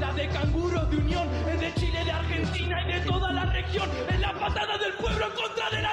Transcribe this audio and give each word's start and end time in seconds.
la 0.00 0.12
de 0.14 0.26
canguros 0.28 0.90
de 0.90 0.96
unión, 0.96 1.28
es 1.52 1.60
de 1.60 1.74
Chile, 1.74 2.02
de 2.02 2.10
Argentina 2.10 2.82
y 2.82 2.92
de 2.92 3.00
toda 3.00 3.30
la 3.30 3.44
región, 3.44 3.88
es 4.08 4.20
la 4.20 4.32
patada 4.32 4.78
del 4.78 4.94
pueblo 4.94 5.26
en 5.26 5.32
contra 5.32 5.70
de 5.70 5.82
la 5.82 5.92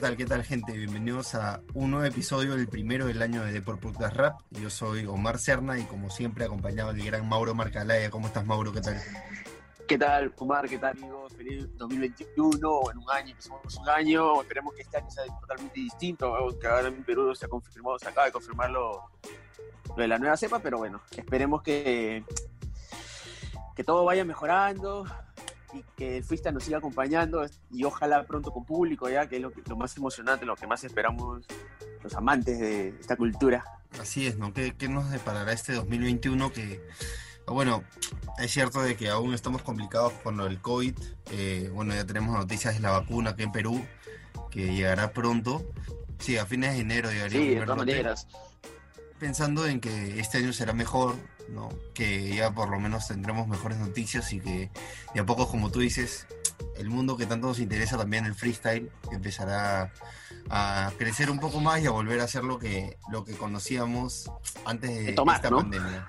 ¿Qué 0.00 0.06
tal, 0.06 0.16
qué 0.16 0.24
tal, 0.24 0.44
gente? 0.44 0.72
Bienvenidos 0.72 1.34
a 1.34 1.60
un 1.74 1.90
nuevo 1.90 2.06
episodio, 2.06 2.54
el 2.54 2.68
primero 2.68 3.04
del 3.04 3.20
año 3.20 3.44
de 3.44 3.52
Deport 3.52 3.82
Podcast 3.82 4.16
Rap. 4.16 4.40
Yo 4.48 4.70
soy 4.70 5.04
Omar 5.04 5.38
Serna 5.38 5.78
y, 5.78 5.84
como 5.84 6.08
siempre, 6.08 6.46
acompañado 6.46 6.94
del 6.94 7.04
gran 7.04 7.28
Mauro 7.28 7.54
Marcalaya. 7.54 8.08
¿Cómo 8.08 8.28
estás, 8.28 8.46
Mauro? 8.46 8.72
¿Qué 8.72 8.80
tal? 8.80 8.96
¿Qué 9.86 9.98
tal, 9.98 10.32
Omar? 10.38 10.70
¿Qué 10.70 10.78
tal, 10.78 10.92
amigos? 10.92 11.34
Feliz 11.34 11.68
2021, 11.76 12.66
o 12.66 12.90
en 12.90 12.96
un 12.96 13.10
año, 13.10 13.32
empezamos 13.32 13.76
un 13.76 13.88
año. 13.90 14.40
Esperemos 14.40 14.72
que 14.72 14.80
este 14.80 14.96
año 14.96 15.10
sea 15.10 15.24
totalmente 15.38 15.80
distinto. 15.80 16.34
Que 16.58 16.66
ahora 16.66 16.88
en 16.88 17.04
Perú 17.04 17.34
se 17.34 17.44
ha 17.44 17.48
confirmado, 17.50 17.98
se 17.98 18.08
acaba 18.08 18.24
de 18.24 18.32
confirmar 18.32 18.70
lo 18.70 19.02
de 19.98 20.08
la 20.08 20.18
nueva 20.18 20.38
cepa, 20.38 20.60
pero 20.60 20.78
bueno, 20.78 21.02
esperemos 21.14 21.60
que, 21.60 22.24
que 23.76 23.84
todo 23.84 24.06
vaya 24.06 24.24
mejorando 24.24 25.04
y 25.72 25.84
que 25.96 26.18
el 26.18 26.24
freestyle 26.24 26.54
nos 26.54 26.64
siga 26.64 26.78
acompañando 26.78 27.44
y 27.70 27.84
ojalá 27.84 28.24
pronto 28.24 28.52
con 28.52 28.64
público 28.64 29.08
ya, 29.08 29.28
que 29.28 29.36
es 29.36 29.42
lo, 29.42 29.50
que- 29.50 29.62
lo 29.68 29.76
más 29.76 29.96
emocionante, 29.96 30.44
lo 30.46 30.56
que 30.56 30.66
más 30.66 30.82
esperamos 30.84 31.44
los 32.02 32.14
amantes 32.14 32.58
de 32.58 32.88
esta 33.00 33.16
cultura. 33.16 33.64
Así 34.00 34.26
es, 34.26 34.36
¿no? 34.38 34.52
¿Qué, 34.52 34.74
qué 34.76 34.88
nos 34.88 35.10
deparará 35.10 35.52
este 35.52 35.72
2021? 35.74 36.52
Que, 36.52 36.80
bueno, 37.46 37.82
es 38.38 38.50
cierto 38.52 38.80
de 38.82 38.96
que 38.96 39.08
aún 39.10 39.34
estamos 39.34 39.62
complicados 39.62 40.12
con 40.22 40.36
lo 40.36 40.44
del 40.44 40.60
COVID. 40.60 40.94
Eh, 41.32 41.70
bueno, 41.74 41.94
ya 41.94 42.06
tenemos 42.06 42.36
noticias 42.36 42.74
de 42.74 42.80
la 42.80 42.90
vacuna 42.92 43.30
aquí 43.30 43.42
en 43.42 43.52
Perú, 43.52 43.84
que 44.50 44.74
llegará 44.74 45.12
pronto. 45.12 45.64
Sí, 46.18 46.36
a 46.38 46.46
fines 46.46 46.74
de 46.74 46.80
enero 46.80 47.10
llegaría 47.10 47.40
Sí, 47.40 47.48
de 47.54 47.60
todas 47.62 47.78
maneras. 47.78 48.28
Pensando 49.20 49.66
en 49.66 49.80
que 49.80 50.18
este 50.18 50.38
año 50.38 50.52
será 50.52 50.72
mejor, 50.72 51.14
¿no? 51.48 51.68
Que 51.94 52.34
ya 52.34 52.52
por 52.52 52.70
lo 52.70 52.80
menos 52.80 53.06
tendremos 53.06 53.46
mejores 53.46 53.78
noticias 53.78 54.32
y 54.32 54.40
que 54.40 54.70
de 55.14 55.20
a 55.20 55.26
poco, 55.26 55.46
como 55.46 55.70
tú 55.70 55.80
dices, 55.80 56.26
el 56.76 56.88
mundo 56.88 57.16
que 57.16 57.26
tanto 57.26 57.46
nos 57.46 57.60
interesa 57.60 57.96
también, 57.98 58.24
el 58.24 58.34
freestyle, 58.34 58.90
empezará 59.12 59.92
a 60.48 60.90
crecer 60.98 61.30
un 61.30 61.38
poco 61.38 61.60
más 61.60 61.80
y 61.82 61.86
a 61.86 61.90
volver 61.90 62.20
a 62.20 62.26
ser 62.26 62.42
lo 62.42 62.58
que, 62.58 62.98
lo 63.10 63.24
que 63.24 63.34
conocíamos 63.34 64.30
antes 64.64 64.90
de 64.90 65.10
esta 65.10 65.50
¿no? 65.50 65.58
pandemia. 65.58 66.08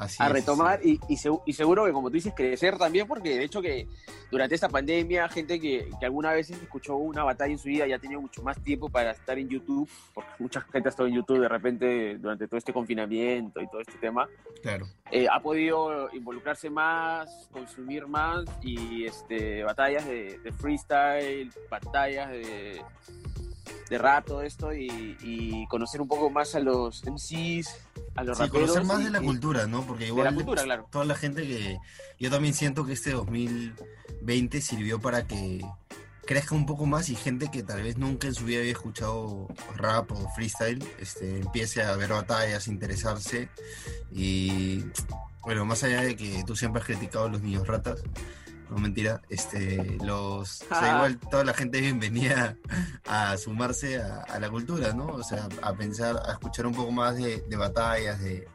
Así 0.00 0.16
a 0.22 0.26
es, 0.26 0.32
retomar 0.32 0.80
sí. 0.82 0.98
y, 1.08 1.12
y, 1.14 1.16
segu- 1.16 1.42
y 1.44 1.52
seguro 1.52 1.84
que 1.84 1.92
como 1.92 2.08
tú 2.08 2.14
dices 2.14 2.32
crecer 2.34 2.78
también 2.78 3.06
porque 3.06 3.36
de 3.36 3.44
hecho 3.44 3.60
que 3.60 3.86
durante 4.30 4.54
esta 4.54 4.68
pandemia 4.68 5.28
gente 5.28 5.60
que, 5.60 5.90
que 6.00 6.06
alguna 6.06 6.32
vez 6.32 6.48
escuchó 6.50 6.96
una 6.96 7.22
batalla 7.22 7.52
en 7.52 7.58
su 7.58 7.68
vida 7.68 7.86
ya 7.86 7.98
tenía 7.98 8.18
mucho 8.18 8.42
más 8.42 8.58
tiempo 8.62 8.88
para 8.88 9.10
estar 9.10 9.38
en 9.38 9.48
YouTube 9.48 9.88
porque 10.14 10.30
mucha 10.38 10.60
gente 10.62 10.88
ha 10.88 10.90
estado 10.90 11.08
en 11.08 11.14
YouTube 11.16 11.40
de 11.40 11.48
repente 11.48 12.16
durante 12.18 12.48
todo 12.48 12.56
este 12.56 12.72
confinamiento 12.72 13.60
y 13.60 13.68
todo 13.68 13.80
este 13.82 13.98
tema 13.98 14.26
Claro. 14.62 14.86
eh, 15.10 15.26
ha 15.30 15.40
podido 15.40 16.08
involucrarse 16.14 16.70
más 16.70 17.48
consumir 17.52 18.06
más 18.06 18.44
y 18.62 19.04
este 19.04 19.62
batallas 19.64 20.06
de, 20.06 20.38
de 20.38 20.52
freestyle 20.52 21.52
batallas 21.70 22.30
de 22.30 22.82
de 23.90 23.98
rap 23.98 24.24
todo 24.24 24.40
esto 24.42 24.72
y, 24.72 25.16
y 25.20 25.66
conocer 25.66 26.00
un 26.00 26.08
poco 26.08 26.30
más 26.30 26.54
a 26.54 26.60
los 26.60 27.02
MCs 27.04 27.68
a 28.14 28.24
los 28.24 28.38
Sí, 28.38 28.44
raperos 28.44 28.70
conocer 28.70 28.84
más 28.84 29.00
y- 29.00 29.04
de 29.04 29.10
la 29.10 29.20
cultura, 29.20 29.66
¿no? 29.66 29.82
Porque 29.86 30.04
de 30.04 30.08
igual 30.10 30.24
la 30.26 30.34
cultura 30.34 30.62
claro 30.62 30.86
toda 30.90 31.04
la 31.04 31.14
gente 31.16 31.42
que 31.42 31.76
yo 32.18 32.30
también 32.30 32.54
siento 32.54 32.86
que 32.86 32.92
este 32.94 33.10
2020 33.10 34.60
sirvió 34.60 35.00
para 35.00 35.26
que 35.26 35.60
crezca 36.26 36.54
un 36.54 36.64
poco 36.66 36.86
más 36.86 37.08
y 37.08 37.16
gente 37.16 37.50
que 37.50 37.62
tal 37.64 37.82
vez 37.82 37.98
nunca 37.98 38.28
en 38.28 38.34
su 38.34 38.44
vida 38.44 38.60
había 38.60 38.70
escuchado 38.72 39.48
rap 39.76 40.12
o 40.12 40.28
freestyle 40.36 40.82
este, 41.00 41.40
empiece 41.40 41.82
a 41.82 41.96
ver 41.96 42.10
batallas, 42.10 42.68
interesarse 42.68 43.48
y 44.12 44.84
bueno, 45.42 45.64
más 45.64 45.82
allá 45.82 46.02
de 46.02 46.14
que 46.16 46.44
tú 46.46 46.54
siempre 46.54 46.80
has 46.80 46.86
criticado 46.86 47.24
a 47.24 47.28
los 47.28 47.40
niños 47.42 47.66
ratas, 47.66 48.02
no 48.70 48.78
mentira, 48.78 49.20
este, 49.28 49.98
los, 50.04 50.62
o 50.62 50.66
sea, 50.68 50.96
igual 50.96 51.18
toda 51.18 51.44
la 51.44 51.54
gente 51.54 51.78
es 51.78 51.84
bienvenida 51.84 52.56
a 53.06 53.36
sumarse 53.36 54.00
a, 54.00 54.20
a 54.22 54.38
la 54.38 54.48
cultura, 54.48 54.92
¿no? 54.92 55.06
O 55.06 55.22
sea, 55.24 55.48
a 55.62 55.74
pensar, 55.74 56.16
a 56.24 56.32
escuchar 56.32 56.66
un 56.66 56.74
poco 56.74 56.92
más 56.92 57.16
de, 57.16 57.42
de 57.48 57.56
batallas, 57.56 58.20
de, 58.20 58.48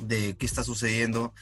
de 0.00 0.36
qué 0.36 0.46
está 0.46 0.62
sucediendo 0.62 1.34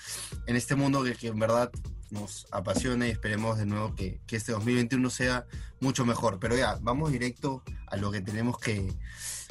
en 0.47 0.57
este 0.57 0.75
mundo 0.75 1.05
que, 1.05 1.15
que 1.15 1.29
en 1.29 1.39
verdad 1.39 1.71
nos 2.11 2.47
apasiona 2.51 3.07
y 3.07 3.11
esperemos 3.11 3.59
de 3.59 3.67
nuevo 3.67 3.95
que, 3.95 4.21
que 4.27 4.37
este 4.37 4.53
2021 4.53 5.11
sea 5.11 5.47
mucho 5.81 6.05
mejor. 6.05 6.39
Pero 6.41 6.57
ya, 6.57 6.79
vamos 6.81 7.13
directo 7.13 7.63
a 7.87 7.97
lo 7.97 8.11
que 8.11 8.21
tenemos 8.21 8.59
que, 8.59 8.93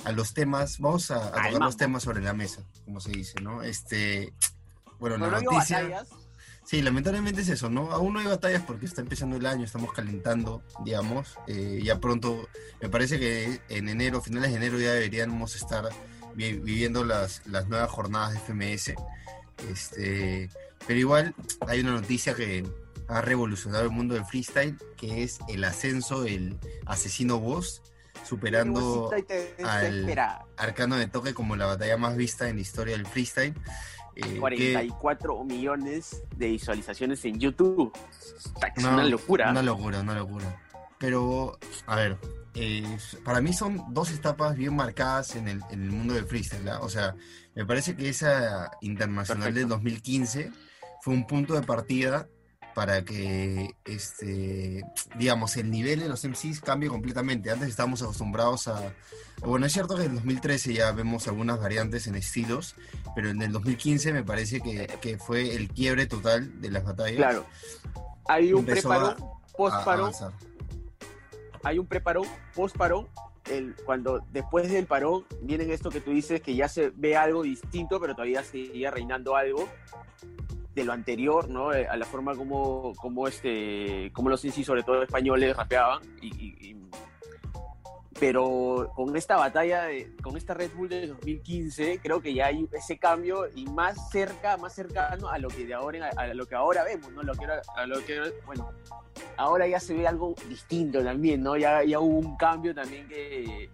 a 0.03 0.11
los 0.11 0.33
temas, 0.33 0.79
vamos 0.79 1.11
a, 1.11 1.17
a 1.17 1.31
tocar 1.31 1.51
mambo. 1.51 1.66
los 1.66 1.77
temas 1.77 2.03
sobre 2.03 2.21
la 2.21 2.33
mesa, 2.33 2.63
como 2.85 2.99
se 2.99 3.11
dice, 3.11 3.39
¿no? 3.41 3.63
Este, 3.63 4.33
bueno, 4.99 5.16
Pero 5.19 5.31
la 5.31 5.41
noticia... 5.41 5.83
batallas, 5.83 6.09
Sí, 6.69 6.84
lamentablemente 6.84 7.41
es 7.41 7.50
eso, 7.50 7.68
¿no? 7.72 7.91
Aún 7.91 8.13
no 8.13 8.19
hay 8.19 8.28
batallas 8.28 8.62
porque 8.62 8.85
está 8.85 9.02
empezando 9.02 9.38
el 9.38 9.46
año, 9.47 9.66
estamos 9.66 9.91
calentando, 9.91 10.62
digamos. 10.85 11.35
Eh, 11.47 11.81
ya 11.84 12.00
pronto, 12.00 12.47
me 12.80 12.90
parece 12.90 13.18
que 13.18 13.59
en 13.69 13.90
enero, 13.90 14.22
finales 14.22 14.52
de 14.52 14.57
enero, 14.57 14.78
ya 14.79 14.94
deberíamos 14.94 15.56
estar 15.56 15.90
vi- 16.35 16.59
viviendo 16.59 17.03
las, 17.03 17.41
las 17.47 17.68
nuevas 17.69 17.90
jornadas 17.90 18.34
de 18.34 18.40
FMS. 18.40 18.94
Este, 19.68 20.52
pero 20.85 21.00
igual 21.00 21.34
hay 21.68 21.79
una 21.79 21.94
noticia 21.94 22.35
que 22.35 22.63
ha 23.08 23.22
revolucionado 23.22 23.85
el 23.85 23.90
mundo 23.90 24.13
del 24.13 24.25
freestyle, 24.25 24.78
que 24.96 25.24
es 25.24 25.40
el 25.47 25.63
ascenso 25.63 26.22
del 26.22 26.59
asesino 26.85 27.40
boss, 27.40 27.81
superando 28.24 29.09
al-. 29.66 30.06
Arcano 30.56 30.97
de 30.97 31.08
Toque 31.08 31.34
como 31.34 31.56
la 31.56 31.66
batalla 31.66 31.97
más 31.97 32.16
vista 32.16 32.47
en 32.47 32.58
la 32.58 32.62
historia 32.62 32.96
del 32.96 33.08
freestyle. 33.08 33.56
Eh, 34.19 34.34
que- 34.34 34.40
44 34.40 35.44
millones 35.44 36.24
de 36.35 36.47
visualizaciones 36.50 37.24
en 37.25 37.40
YouTube. 37.40 37.91
Es 38.75 38.84
No, 38.84 38.94
una 38.94 39.06
locura. 39.06 39.52
Una 39.52 39.63
locura, 39.63 40.02
una 40.02 40.16
locura. 40.16 40.62
Pero, 40.97 41.57
a 41.88 41.96
ver, 41.96 42.18
eh, 42.56 42.97
para 43.24 43.40
mí 43.41 43.53
son 43.53 43.81
dos 43.94 44.12
etapas 44.12 44.56
bien 44.56 44.75
marcadas 44.75 45.35
en 45.35 45.47
el, 45.47 45.62
en 45.72 45.84
el 45.84 45.91
mundo 45.91 46.13
del 46.13 46.25
freestyle. 46.25 46.68
¿ah? 46.69 46.79
O 46.81 46.90
sea, 46.90 47.16
me 47.56 47.66
parece 47.66 47.96
que 47.96 48.09
esa 48.09 48.72
internacional 48.81 49.53
del 49.53 49.68
Perfecto. 49.68 49.75
2015 49.75 50.52
fue 51.02 51.13
un 51.13 51.25
punto 51.25 51.53
de 51.53 51.62
partida 51.62 52.28
para 52.75 53.03
que, 53.03 53.75
este, 53.85 54.84
digamos, 55.18 55.57
el 55.57 55.69
nivel 55.72 56.00
de 56.00 56.07
los 56.09 56.24
MCs 56.24 56.62
cambie 56.62 56.90
completamente. 56.90 57.52
Antes 57.52 57.69
estábamos 57.69 58.02
acostumbrados 58.02 58.68
a... 58.68 58.94
Bueno, 59.41 59.66
es 59.66 59.74
cierto 59.74 59.96
que 59.96 60.03
en 60.03 60.09
el 60.12 60.16
2013 60.16 60.74
ya 60.74 60.91
vemos 60.91 61.28
algunas 61.28 61.59
variantes 61.59 62.08
en 62.08 62.16
estilos, 62.16 62.75
pero 63.16 63.29
en 63.29 63.41
el 63.41 63.52
2015 63.52 64.13
me 64.13 64.24
parece 64.24 64.59
que, 64.62 64.88
que 65.02 65.18
fue 65.18 65.56
el 65.56 65.69
quiebre 65.69 66.06
total 66.08 66.59
de 66.62 66.72
las 66.72 66.84
batallas. 66.84 67.18
Claro. 67.18 67.46
Hay 68.28 68.53
un 68.53 68.59
Empezó 68.59 68.90
preparón, 68.90 69.16
a- 69.18 69.58
post 69.58 69.75
a 69.75 69.85
parón, 69.85 70.02
avanzar. 70.08 70.32
hay 71.64 71.79
un 71.79 71.88
preparón, 71.88 72.28
post 72.53 72.76
parón. 72.78 73.08
El, 73.49 73.73
cuando 73.84 74.23
después 74.32 74.70
del 74.72 74.85
parón 74.85 75.26
vienen 75.41 75.72
esto 75.72 75.90
que 75.90 76.02
tú 76.02 76.11
dices 76.11 76.40
que 76.41 76.53
ya 76.55 76.67
se 76.67 76.91
ve 76.96 77.17
algo 77.17 77.41
distinto, 77.41 77.99
pero 77.99 78.14
todavía 78.14 78.43
seguía 78.43 78.91
reinando 78.91 79.35
algo 79.35 79.67
de 80.75 80.83
lo 80.83 80.93
anterior, 80.93 81.49
¿no? 81.49 81.73
Eh, 81.73 81.87
A 81.87 81.97
la 81.97 82.05
forma 82.05 82.35
como, 82.35 82.93
como 82.95 83.27
este, 83.27 84.11
como 84.13 84.29
los 84.29 84.41
sí, 84.41 84.63
sobre 84.63 84.83
todo 84.83 85.01
españoles, 85.03 85.55
rapeaban 85.57 86.01
y, 86.21 86.75
pero 88.19 88.91
con 88.95 89.16
esta 89.16 89.37
batalla, 89.37 89.83
de- 89.83 90.11
con 90.21 90.35
esta 90.35 90.53
Red 90.53 90.71
Bull 90.75 90.89
de 90.89 91.07
2015, 91.07 91.99
creo 92.03 92.21
que 92.21 92.33
ya 92.33 92.47
hay 92.47 92.67
ese 92.73 92.97
cambio 92.97 93.45
y 93.55 93.66
más 93.66 94.09
cerca, 94.11 94.57
más 94.57 94.73
cercano 94.75 95.29
a 95.29 95.37
lo 95.37 95.47
que 95.47 95.66
de 95.66 95.73
ahora, 95.73 96.09
a 96.17 96.27
lo 96.33 96.45
que 96.45 96.55
ahora 96.55 96.83
vemos, 96.83 97.11
¿no? 97.13 97.23
Lo 97.23 97.33
que 97.33 97.45
ahora- 97.45 97.61
a 97.77 97.85
lo 97.85 98.03
que, 98.05 98.19
bueno, 98.45 98.71
ahora 99.37 99.67
ya 99.67 99.79
se 99.79 99.93
ve 99.93 100.05
algo 100.05 100.35
distinto 100.49 101.01
también, 101.01 101.41
¿no? 101.41 101.55
Ya, 101.55 101.81
ya 101.85 102.01
hubo 102.01 102.17
un 102.19 102.35
cambio 102.35 102.75
también 102.75 103.07
que, 103.07 103.69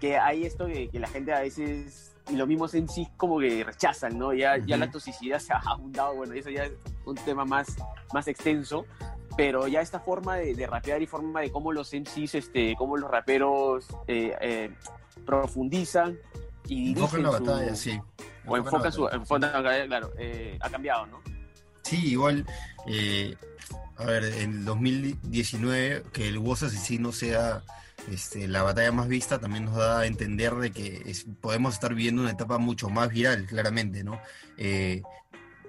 que 0.00 0.16
hay 0.18 0.44
esto 0.44 0.66
que 0.66 0.90
la 0.94 1.06
gente 1.08 1.32
a 1.32 1.40
veces, 1.40 2.13
y 2.30 2.36
los 2.36 2.48
mismos 2.48 2.74
en 2.74 2.88
sí 2.88 3.08
como 3.16 3.38
que 3.38 3.64
rechazan, 3.64 4.18
¿no? 4.18 4.32
Ya, 4.32 4.56
ya 4.58 4.76
la 4.76 4.90
toxicidad 4.90 5.38
se 5.40 5.52
ha 5.52 5.58
abundado, 5.58 6.14
bueno, 6.14 6.34
eso 6.34 6.50
ya 6.50 6.64
es 6.64 6.72
un 7.04 7.16
tema 7.16 7.44
más, 7.44 7.76
más 8.12 8.26
extenso, 8.28 8.86
pero 9.36 9.66
ya 9.66 9.80
esta 9.80 10.00
forma 10.00 10.36
de, 10.36 10.54
de 10.54 10.66
rapear 10.66 11.02
y 11.02 11.06
forma 11.06 11.40
de 11.40 11.50
cómo 11.50 11.72
los 11.72 11.92
MCs, 11.92 12.34
este, 12.34 12.74
cómo 12.76 12.96
los 12.96 13.10
raperos 13.10 13.86
eh, 14.06 14.36
eh, 14.40 14.70
profundizan 15.24 16.18
y 16.66 16.92
Enfocan 16.92 17.22
la 17.22 17.30
batalla, 17.30 17.74
sí. 17.74 18.00
o 18.46 18.56
enfocan 18.56 18.92
su, 18.92 19.06
enfocan 19.08 19.62
claro, 19.86 20.12
eh, 20.18 20.56
ha 20.60 20.70
cambiado, 20.70 21.06
¿no? 21.06 21.20
Sí, 21.82 22.12
igual, 22.12 22.46
eh, 22.86 23.36
a 23.98 24.04
ver, 24.04 24.24
en 24.24 24.52
el 24.52 24.64
2019 24.64 26.04
que 26.12 26.28
el 26.28 26.38
Woz 26.38 26.62
Asesino 26.62 27.12
sea 27.12 27.62
este, 28.10 28.48
la 28.48 28.62
batalla 28.62 28.92
más 28.92 29.08
vista 29.08 29.38
también 29.38 29.64
nos 29.64 29.76
da 29.76 30.00
a 30.00 30.06
entender 30.06 30.54
de 30.54 30.72
que 30.72 31.14
podemos 31.40 31.74
estar 31.74 31.94
viviendo 31.94 32.22
una 32.22 32.32
etapa 32.32 32.58
mucho 32.58 32.88
más 32.88 33.10
viral, 33.10 33.46
claramente, 33.46 34.04
¿no? 34.04 34.20
Eh, 34.56 35.02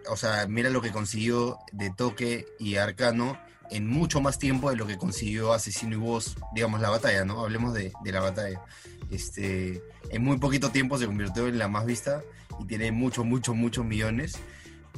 o 0.10 0.18
sea, 0.18 0.46
mira 0.48 0.70
lo 0.70 0.82
que 0.82 0.92
consiguió 0.92 1.58
de 1.72 1.92
Toque 1.92 2.46
y 2.60 2.76
Arcano 2.76 3.38
en 3.72 3.88
mucho 3.88 4.22
más 4.22 4.38
tiempo 4.38 4.70
de 4.70 4.76
lo 4.76 4.86
que 4.86 4.98
consiguió 4.98 5.54
Asesino 5.54 5.94
y 5.94 5.98
Woz, 5.98 6.36
digamos, 6.54 6.82
la 6.82 6.90
batalla, 6.90 7.26
¿no? 7.26 7.42
Hablemos 7.42 7.74
de, 7.74 7.92
de 8.04 8.12
la 8.12 8.20
batalla. 8.20 8.62
Este, 9.10 9.82
en 10.10 10.24
muy 10.24 10.38
poquito 10.38 10.70
tiempo 10.70 10.98
se 10.98 11.06
convirtió 11.06 11.48
en 11.48 11.58
la 11.58 11.68
más 11.68 11.86
vista 11.86 12.22
y 12.60 12.66
tiene 12.66 12.92
muchos, 12.92 13.26
muchos, 13.26 13.56
muchos 13.56 13.86
millones. 13.86 14.36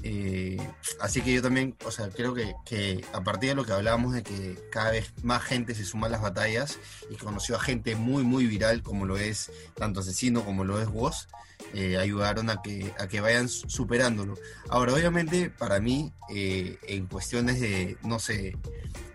Eh, 0.10 0.58
así 1.02 1.22
que 1.22 1.34
yo 1.34 1.42
también, 1.42 1.76
o 1.86 1.92
sea, 1.92 2.08
creo 2.08 2.34
que, 2.34 2.54
que 2.66 3.04
a 3.12 3.22
partir 3.26 3.50
de 3.50 3.56
lo 3.56 3.66
que 3.66 3.74
hablábamos 3.74 4.14
de 4.14 4.24
que 4.24 4.58
cada 4.72 4.92
vez 4.92 5.12
más 5.22 5.44
gente 5.44 5.76
se 5.76 5.84
suma 5.84 6.08
a 6.08 6.10
las 6.10 6.22
batallas 6.22 6.80
y 7.10 7.16
conoció 7.18 7.58
a 7.58 7.60
gente 7.60 7.98
muy, 7.98 8.24
muy 8.24 8.46
viral 8.48 8.84
como 8.84 9.06
lo 9.06 9.18
es 9.18 9.52
tanto 9.76 10.00
Asesino 10.00 10.46
como 10.46 10.64
lo 10.64 10.82
es 10.82 10.88
Woz, 10.88 11.28
eh, 11.74 11.98
ayudaron 11.98 12.50
a 12.50 12.62
que, 12.62 12.94
a 13.00 13.08
que 13.10 13.20
vayan 13.20 13.50
su- 13.50 13.70
superándolo. 13.70 14.36
Ahora, 14.70 14.94
obviamente, 14.94 15.50
para 15.50 15.82
mí, 15.82 16.14
eh, 16.34 16.78
en 16.84 17.08
cuestiones 17.08 17.60
de, 17.60 17.98
no 18.02 18.20
sé, 18.20 18.56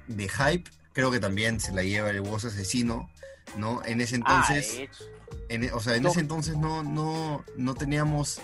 de 0.09 0.29
hype, 0.29 0.71
creo 0.93 1.11
que 1.11 1.21
también 1.21 1.59
se 1.59 1.73
la 1.73 1.83
lleva 1.85 2.11
el 2.11 2.21
Woz 2.21 2.45
Asesino, 2.45 3.09
¿no? 3.57 3.83
En 3.87 4.03
ese 4.03 4.17
entonces... 4.17 4.75
Ah, 4.79 4.83
hecho. 4.83 5.05
En, 5.49 5.65
e- 5.65 5.73
o 5.73 5.81
sea, 5.81 5.97
en 5.97 6.03
No. 6.03 6.11
ese 6.11 6.21
entonces 6.21 6.59
no, 6.59 6.83
no, 6.83 7.43
no 7.57 7.75
teníamos, 7.75 8.43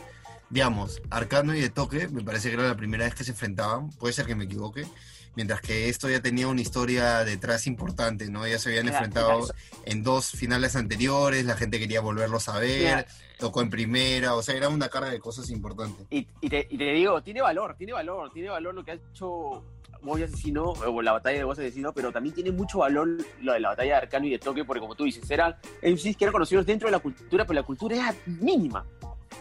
digamos, 0.51 1.01
Arcano 1.11 1.55
y 1.55 1.61
de 1.61 1.71
toque, 1.71 2.09
me 2.09 2.23
parece 2.23 2.49
que 2.49 2.55
era 2.55 2.65
la 2.65 2.77
primera 2.77 3.05
vez 3.05 3.15
que 3.15 3.25
se 3.25 3.33
enfrentaban, 3.33 3.91
puede 3.91 4.13
ser 4.15 4.27
que 4.27 4.35
me 4.35 4.45
equivoque, 4.45 4.87
mientras 5.35 5.61
que 5.61 5.89
esto 5.89 6.09
ya 6.09 6.21
tenía 6.21 6.49
una 6.49 6.61
historia 6.61 7.25
detrás 7.25 7.67
importante, 7.67 8.29
¿no? 8.31 8.47
Ya 8.47 8.59
se 8.59 8.71
habían 8.71 8.89
enfrentado 8.89 9.47
en 9.85 10.03
dos 10.03 10.33
finales 10.33 10.75
anteriores, 10.75 11.45
la 11.45 11.57
gente 11.57 11.79
quería 11.79 12.01
volverlos 12.01 12.49
a 12.49 12.59
ver, 12.59 13.07
tocó 13.39 13.63
en 13.63 13.71
primera, 13.71 14.35
o 14.35 14.43
sea, 14.43 14.57
era 14.57 14.69
una 14.69 14.89
carga 14.89 15.11
de 15.11 15.21
cosas 15.21 15.51
importantes. 15.51 16.07
Y, 16.11 16.27
y 16.41 16.49
te, 16.49 16.67
y 16.71 16.79
te 16.79 16.93
digo, 16.93 17.23
tiene 17.23 17.41
valor, 17.43 17.77
tiene 17.77 17.93
valor, 17.93 18.33
tiene 18.33 18.49
valor 18.49 18.75
lo 18.75 18.85
que 18.85 18.93
ha 18.93 18.95
hecho 18.95 19.65
Voy 20.01 20.23
Asesino, 20.23 20.65
o 20.65 21.03
la 21.03 21.13
batalla 21.13 21.39
de 21.39 21.45
Voy 21.45 21.53
Asesino, 21.53 21.93
pero 21.93 22.13
también 22.13 22.35
tiene 22.35 22.53
mucho 22.53 22.79
valor 22.79 23.09
lo 23.41 23.53
de 23.53 23.61
la 23.61 23.71
batalla 23.71 23.93
de 23.93 23.97
Arcano 23.99 24.27
y 24.27 24.31
de 24.31 24.39
Toque, 24.39 24.65
porque 24.65 24.81
como 24.81 24.95
tú 24.95 25.05
dices, 25.05 25.29
eran 25.31 25.57
MCs 25.83 26.17
que 26.17 26.25
eran 26.25 26.33
conocidos 26.33 26.67
dentro 26.67 26.89
de 26.89 26.93
la 26.93 27.01
cultura, 27.01 27.45
pero 27.45 27.61
la 27.61 27.67
cultura 27.67 27.97
era 27.97 28.15
mínima. 28.27 28.85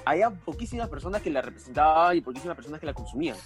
Había 0.10 0.30
poquísimas 0.30 0.90
personas 0.90 1.22
que 1.22 1.30
la 1.30 1.42
representaban 1.42 2.16
y 2.16 2.22
poquísimas 2.22 2.56
personas 2.56 2.80
que 2.80 2.86
la 2.86 2.94
consumían. 2.94 3.38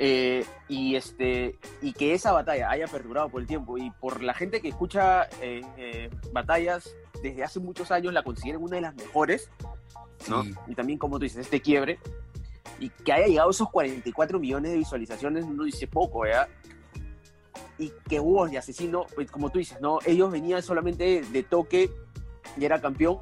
Eh, 0.00 0.44
y 0.68 0.94
este 0.94 1.58
y 1.82 1.92
que 1.92 2.14
esa 2.14 2.30
batalla 2.30 2.70
haya 2.70 2.86
perdurado 2.86 3.28
por 3.28 3.40
el 3.40 3.48
tiempo 3.48 3.78
y 3.78 3.90
por 3.90 4.22
la 4.22 4.32
gente 4.32 4.60
que 4.60 4.68
escucha 4.68 5.24
eh, 5.42 5.62
eh, 5.76 6.08
batallas 6.32 6.94
desde 7.20 7.42
hace 7.42 7.58
muchos 7.58 7.90
años 7.90 8.12
la 8.12 8.22
consideran 8.22 8.62
una 8.62 8.76
de 8.76 8.82
las 8.82 8.94
mejores 8.94 9.50
¿no? 10.28 10.42
Sí. 10.42 10.54
Y 10.66 10.74
también, 10.74 10.98
como 10.98 11.18
tú 11.18 11.24
dices, 11.24 11.40
este 11.40 11.60
quiebre. 11.60 11.98
Y 12.80 12.90
que 12.90 13.12
haya 13.12 13.26
llegado 13.26 13.48
a 13.48 13.50
esos 13.50 13.70
44 13.70 14.38
millones 14.38 14.72
de 14.72 14.78
visualizaciones 14.78 15.46
no 15.46 15.64
dice 15.64 15.86
poco, 15.86 16.20
¿verdad? 16.20 16.48
Y 17.78 17.92
que 18.08 18.20
hubo 18.20 18.46
de 18.48 18.58
asesino, 18.58 19.06
pues, 19.14 19.30
como 19.30 19.50
tú 19.50 19.58
dices, 19.58 19.80
¿no? 19.80 19.98
Ellos 20.04 20.30
venían 20.30 20.62
solamente 20.62 21.22
de 21.22 21.42
toque 21.42 21.90
y 22.56 22.64
era 22.64 22.80
campeón, 22.80 23.18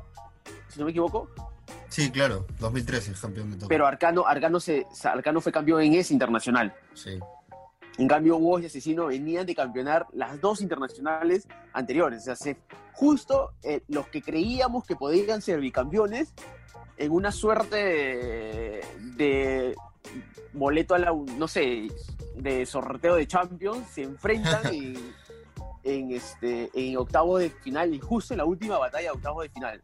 si 0.69 0.78
no 0.78 0.87
me 0.87 0.90
equivoco. 0.90 1.28
Sí, 1.96 2.10
claro, 2.10 2.44
2013 2.60 3.14
campeón 3.19 3.50
de 3.52 3.56
toque. 3.56 3.69
Pero 3.70 3.87
Arcano, 3.87 4.26
Arcano, 4.26 4.60
se, 4.60 4.87
Arcano 5.04 5.40
fue 5.40 5.50
campeón 5.50 5.81
en 5.81 5.94
ese 5.94 6.12
internacional. 6.12 6.75
Sí, 6.93 7.19
En 7.96 8.06
cambio, 8.06 8.37
Woz 8.37 8.60
y 8.62 8.66
Asesino 8.66 9.06
venían 9.06 9.46
de 9.46 9.54
campeonar 9.54 10.06
las 10.12 10.38
dos 10.38 10.60
internacionales 10.60 11.48
anteriores. 11.72 12.20
O 12.20 12.25
sea, 12.26 12.37
se- 12.37 12.58
justo 12.93 13.52
eh, 13.62 13.81
los 13.88 14.08
que 14.08 14.20
creíamos 14.20 14.84
que 14.87 14.94
podían 14.94 15.40
ser 15.40 15.58
bicampeones 15.58 16.34
en 16.98 17.12
una 17.12 17.32
suerte 17.32 17.76
de, 17.76 18.84
de 19.16 19.75
boleto 20.52 20.94
a 20.94 20.99
la, 20.99 21.14
no 21.38 21.49
sé, 21.49 21.88
de 22.34 22.66
sorteo 22.66 23.14
de 23.14 23.26
Champions, 23.26 23.88
se 23.88 24.02
enfrentan 24.02 24.66
en, 24.75 24.96
en, 25.82 26.10
este, 26.12 26.69
en 26.75 26.94
octavos 26.99 27.40
de 27.40 27.49
final, 27.49 27.94
y 27.94 28.00
justo 28.00 28.34
en 28.34 28.38
la 28.38 28.44
última 28.44 28.76
batalla 28.76 29.04
de 29.12 29.16
octavos 29.16 29.44
de 29.44 29.49
final, 29.49 29.81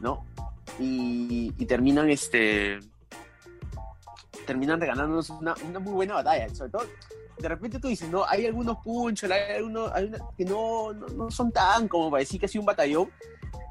¿no? 0.00 0.25
Y, 0.78 1.52
terminan 1.66 2.08
este 2.10 2.78
terminan 4.46 4.80
regalándonos 4.80 5.28
una, 5.30 5.54
muy 5.80 5.92
buena 5.92 6.14
batalla, 6.14 6.48
sobre 6.54 6.70
todo 6.70 6.82
de 7.38 7.48
repente 7.48 7.78
tú 7.78 7.88
dices, 7.88 8.08
no, 8.08 8.24
hay 8.24 8.46
algunos 8.46 8.78
punchos, 8.78 9.30
hay 9.30 9.56
algunos 9.56 9.92
hay 9.92 10.04
una- 10.04 10.18
que 10.36 10.44
no, 10.44 10.92
no 10.92 11.30
son 11.30 11.52
tan 11.52 11.88
como 11.88 12.10
para 12.10 12.20
decir 12.20 12.40
que 12.40 12.46
ha 12.46 12.48
sido 12.48 12.62
un 12.62 12.66
batallón, 12.66 13.10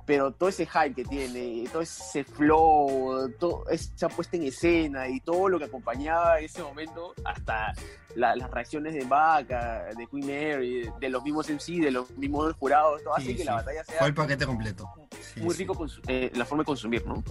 pero 0.06 0.32
todo 0.32 0.50
ese 0.50 0.66
hype 0.68 0.94
que 0.94 1.04
tiene, 1.06 1.68
todo 1.72 1.82
ese 1.82 2.24
flow, 2.24 3.30
toda 3.40 3.72
esa 3.74 4.08
puesta 4.10 4.38
en 4.38 4.44
escena 4.44 5.08
y 5.08 5.20
todo 5.20 5.50
lo 5.50 5.58
que 5.60 5.66
acompañaba 5.66 6.40
ese 6.40 6.62
momento, 6.62 7.14
hasta 7.24 7.74
la- 8.16 8.36
las 8.36 8.50
reacciones 8.52 8.94
de 8.94 9.04
Vaca, 9.06 9.86
de 9.98 10.08
Queen 10.08 10.28
Mary, 10.28 10.90
de 11.00 11.10
los 11.10 11.24
mismos 11.24 11.50
MC, 11.50 11.80
de 11.82 11.92
los 11.92 12.10
mismos 12.12 12.54
jurados, 12.56 13.04
todo 13.04 13.16
hace 13.16 13.26
Sí, 13.28 13.32
que 13.34 13.40
sí. 13.40 13.44
la 13.46 13.56
batalla 13.56 13.84
sea 13.84 13.98
fue 14.00 14.08
el 14.08 14.14
paquete 14.14 14.46
completo. 14.46 14.90
Sí, 15.34 15.42
muy 15.42 15.56
rico 15.56 15.86
eh, 16.08 16.32
la 16.36 16.46
forma 16.46 16.62
de 16.62 16.66
consumir, 16.66 17.06
¿no? 17.08 17.24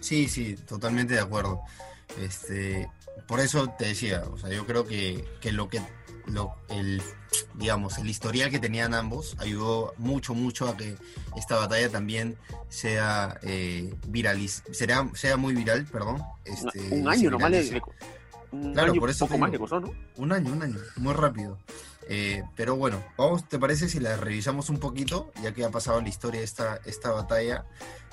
Sí, 0.00 0.28
sí, 0.28 0.56
totalmente 0.56 1.14
de 1.14 1.20
acuerdo. 1.20 1.60
Este, 2.20 2.90
por 3.26 3.40
eso 3.40 3.68
te 3.78 3.86
decía, 3.86 4.22
o 4.30 4.36
sea, 4.36 4.50
yo 4.50 4.66
creo 4.66 4.84
que, 4.86 5.24
que 5.40 5.52
lo 5.52 5.68
que 5.68 5.80
lo, 6.26 6.54
el 6.68 7.02
digamos, 7.54 7.98
el 7.98 8.08
historial 8.08 8.50
que 8.50 8.58
tenían 8.58 8.94
ambos 8.94 9.36
ayudó 9.38 9.94
mucho, 9.98 10.34
mucho 10.34 10.68
a 10.68 10.76
que 10.76 10.96
esta 11.36 11.56
batalla 11.56 11.88
también 11.90 12.36
sea 12.68 13.38
eh, 13.42 13.94
viraliz 14.08 14.62
sea, 14.72 15.08
sea 15.14 15.36
muy 15.36 15.54
viral, 15.54 15.86
perdón. 15.86 16.22
Este, 16.44 16.80
un 16.90 17.08
año 17.08 17.30
nomás 17.30 17.50
le, 17.50 17.82
un 18.52 18.72
Claro, 18.74 18.92
año, 18.92 19.00
por 19.00 19.10
eso 19.10 19.26
poco 19.26 19.34
te 19.34 19.40
más 19.40 19.50
digo. 19.50 19.64
le 19.64 19.70
costó, 19.70 19.80
¿no? 19.80 19.92
Un 20.16 20.32
año, 20.32 20.52
un 20.52 20.62
año, 20.62 20.78
muy 20.96 21.14
rápido. 21.14 21.58
Eh, 22.08 22.42
pero 22.56 22.76
bueno, 22.76 23.02
vamos, 23.16 23.48
¿te 23.48 23.58
parece 23.58 23.88
si 23.88 24.00
la 24.00 24.16
revisamos 24.16 24.68
un 24.68 24.78
poquito? 24.78 25.32
Ya 25.42 25.52
que 25.54 25.64
ha 25.64 25.70
pasado 25.70 26.00
la 26.00 26.08
historia 26.08 26.40
esta, 26.42 26.80
esta 26.84 27.10
batalla. 27.12 27.64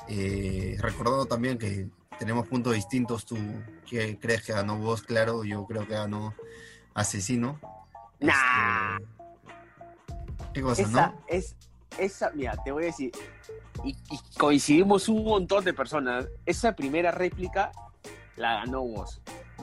Eh, 0.08 0.78
recordando 0.80 1.26
también 1.26 1.58
que 1.58 1.88
tenemos 2.18 2.48
puntos 2.48 2.74
distintos. 2.74 3.26
Tú 3.26 3.38
que 3.90 4.18
crees 4.20 4.44
que 4.44 4.54
ganó 4.54 4.78
vos, 4.78 5.02
claro. 5.02 5.44
Yo 5.44 5.66
creo 5.66 5.88
que 5.88 5.94
ganó 5.94 6.34
Asesino. 6.94 7.60
Nah. 8.20 8.98
Este, 8.98 9.10
¿Qué 10.54 10.62
cosa, 10.62 10.82
esa, 10.82 11.08
no? 11.08 11.24
es, 11.28 11.56
esa, 11.98 12.32
mira, 12.32 12.56
te 12.64 12.72
voy 12.72 12.84
a 12.84 12.86
decir, 12.88 13.12
y, 13.84 13.90
y 13.90 14.20
coincidimos 14.38 15.08
un 15.10 15.24
montón 15.24 15.64
de 15.64 15.74
personas, 15.74 16.28
esa 16.46 16.76
primera 16.76 17.12
réplica 17.12 17.72
la 18.36 18.56
ganó 18.56 18.82
vos. 18.82 19.22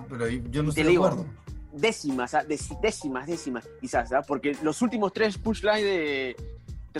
Pero 0.09 0.29
yo 0.29 0.63
no 0.63 0.73
te 0.73 0.81
estoy 0.81 0.95
de 0.95 0.99
acuerdo. 0.99 1.27
Décimas, 1.73 2.35
¿ah? 2.35 2.45
Décimas, 2.45 3.27
décimas, 3.27 3.69
quizás, 3.81 4.13
¿ah? 4.13 4.23
porque 4.23 4.57
los 4.63 4.81
últimos 4.81 5.13
tres 5.13 5.37
punchlines 5.37 5.83
de, 5.83 5.91
de 5.91 6.37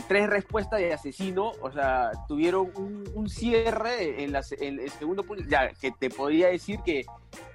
tres 0.01 0.29
respuestas 0.29 0.79
de 0.81 0.93
asesino, 0.93 1.53
o 1.61 1.71
sea, 1.73 2.11
tuvieron 2.29 2.71
un, 2.75 3.05
un 3.15 3.29
cierre 3.29 4.23
en, 4.25 4.33
la 4.33 4.43
en 4.61 4.81
el 4.81 4.91
segundo 4.91 5.23
punch, 5.23 5.47
ya, 5.49 5.71
que 5.71 5.91
te 5.93 6.11
podría 6.11 6.49
decir 6.49 6.81
que 6.85 7.01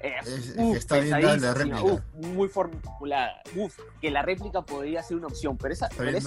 eh, 0.01 0.15
Es- 0.23 0.53
uf, 0.57 0.77
está 0.77 0.97
bien 0.99 1.21
dada 1.21 1.37
la 1.37 1.53
réplica. 1.53 1.83
uf, 1.83 2.01
muy 2.13 2.47
formulada, 2.47 3.41
uf, 3.55 3.77
que 4.01 4.11
la 4.11 4.21
réplica 4.21 4.61
podría 4.61 5.01
ser 5.03 5.17
una 5.17 5.27
opción, 5.27 5.57
pero 5.57 5.73
esa, 5.73 5.89
pero 5.97 6.17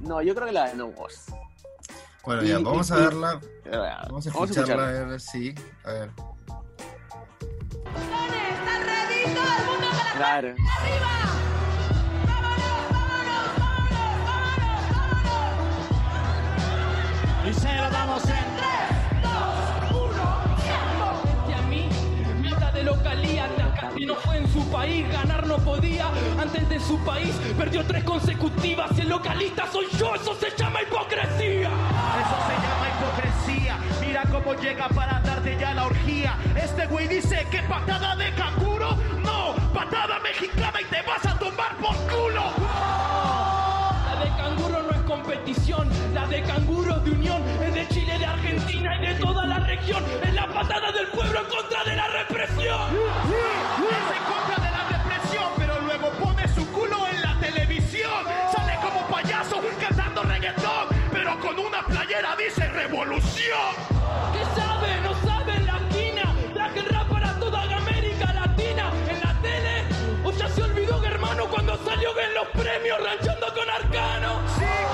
no, 0.00 0.20
yo 0.22 0.34
creo 0.34 0.46
que 0.46 0.52
la 0.52 0.68
ganó 0.68 0.88
vos. 0.88 1.26
Bueno, 2.24 2.42
y- 2.44 2.48
ya, 2.48 2.58
vamos 2.58 2.90
y- 2.90 2.92
a 2.92 2.96
verla. 2.96 3.40
Vamos 3.64 4.06
Vamos 4.08 4.26
a 4.26 4.30
escucharla, 4.30 4.88
a 4.88 5.04
ver 5.04 5.20
si. 5.20 5.54
A 5.84 5.92
ver. 5.92 6.10
¿Están 7.94 8.82
ready? 8.84 9.34
Todo 9.34 9.44
el 9.44 9.66
mundo 9.66 9.88
con 9.88 10.06
la 10.06 10.12
Claro. 10.16 10.48
arriba. 10.48 11.21
Y 17.44 17.52
se 17.54 17.74
lo 17.74 17.90
damos 17.90 18.22
en 18.24 18.30
3, 18.30 19.22
2, 19.22 19.32
1, 19.90 20.10
tiempo. 20.62 21.58
A 21.58 21.62
mí, 21.68 21.88
mitad 22.40 22.72
de 22.72 22.84
localía, 22.84 23.48
no 24.06 24.14
fue 24.14 24.38
en 24.38 24.52
su 24.52 24.64
país, 24.70 25.08
ganar 25.12 25.46
no 25.46 25.56
podía. 25.58 26.08
Antes 26.40 26.68
de 26.68 26.78
su 26.78 26.98
país, 27.00 27.34
perdió 27.58 27.84
tres 27.84 28.04
consecutivas. 28.04 28.96
Y 28.96 29.00
el 29.00 29.08
localista 29.08 29.66
soy 29.72 29.86
yo, 29.98 30.14
eso 30.14 30.34
se 30.36 30.56
llama 30.56 30.82
hipocresía. 30.82 31.68
Eso 31.68 32.36
se 32.46 32.54
llama 32.62 32.86
hipocresía. 32.94 33.78
Mira 34.00 34.22
cómo 34.30 34.54
llega 34.54 34.88
para 34.88 35.20
darte 35.20 35.56
ya 35.58 35.74
la 35.74 35.86
orgía. 35.86 36.36
Este 36.54 36.86
güey 36.86 37.08
dice 37.08 37.44
que 37.50 37.62
patada 37.62 38.14
de 38.14 38.32
canguro. 38.34 38.96
No, 39.24 39.54
patada 39.74 40.20
mexicana 40.20 40.80
y 40.80 40.84
te 40.84 41.02
vas 41.02 41.26
a 41.26 41.38
tomar 41.38 41.76
por 41.76 41.96
culo. 42.08 42.61
La 46.14 46.26
de 46.28 46.40
canguro 46.42 46.96
es 46.96 47.04
de 47.04 47.10
unión, 47.10 47.42
es 47.60 47.74
de 47.74 47.88
Chile, 47.88 48.16
de 48.16 48.26
Argentina 48.26 48.96
y 48.96 49.06
de 49.06 49.14
toda 49.14 49.44
la 49.44 49.58
región. 49.58 50.04
Es 50.22 50.34
la 50.34 50.46
patada 50.46 50.92
del 50.92 51.08
pueblo 51.08 51.40
en 51.40 51.46
contra 51.46 51.82
de 51.82 51.96
la 51.96 52.06
represión. 52.06 52.80
Es 53.90 54.16
en 54.16 54.24
contra 54.32 54.64
de 54.64 54.70
la 54.70 54.98
represión, 54.98 55.48
pero 55.58 55.80
luego 55.80 56.10
pone 56.10 56.46
su 56.54 56.64
culo 56.70 57.08
en 57.08 57.22
la 57.22 57.36
televisión. 57.40 58.24
Sale 58.54 58.78
como 58.82 59.04
payaso 59.08 59.60
cantando 59.80 60.22
reggaetón, 60.22 60.86
pero 61.10 61.40
con 61.40 61.58
una 61.58 61.84
playera 61.86 62.36
dice 62.36 62.68
revolución. 62.68 63.74
¿Qué 64.32 64.60
sabe? 64.60 65.00
No 65.02 65.12
sabe 65.28 65.58
la 65.60 65.78
esquina. 65.78 66.34
Traje 66.54 66.78
el 66.78 66.86
rap 66.86 67.08
para 67.08 67.32
toda 67.40 67.62
América 67.62 68.32
Latina. 68.32 68.92
En 69.08 69.20
la 69.20 69.34
tele, 69.42 69.84
o 70.24 70.30
ya 70.30 70.48
se 70.48 70.62
olvidó 70.62 71.00
que 71.00 71.08
hermano 71.08 71.46
cuando 71.46 71.76
salió 71.84 72.16
en 72.20 72.34
los 72.34 72.46
premios 72.48 73.02
ranchando 73.02 73.46
con 73.52 73.68
Arcano. 73.68 74.40
Sí, 74.56 74.91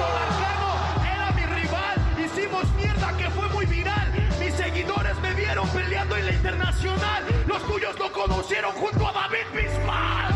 Hicimos 2.39 2.73
mierda 2.75 3.17
que 3.17 3.29
fue 3.31 3.49
muy 3.49 3.67
viral. 3.67 4.13
Mis 4.39 4.55
seguidores 4.55 5.19
me 5.19 5.35
vieron 5.35 5.69
peleando 5.71 6.17
en 6.17 6.27
la 6.27 6.33
internacional. 6.33 7.25
Los 7.49 7.67
tuyos 7.67 7.99
lo 7.99 8.13
conocieron 8.13 8.71
junto 8.75 9.09
a 9.09 9.13
David 9.13 9.47
Bisbal. 9.53 10.33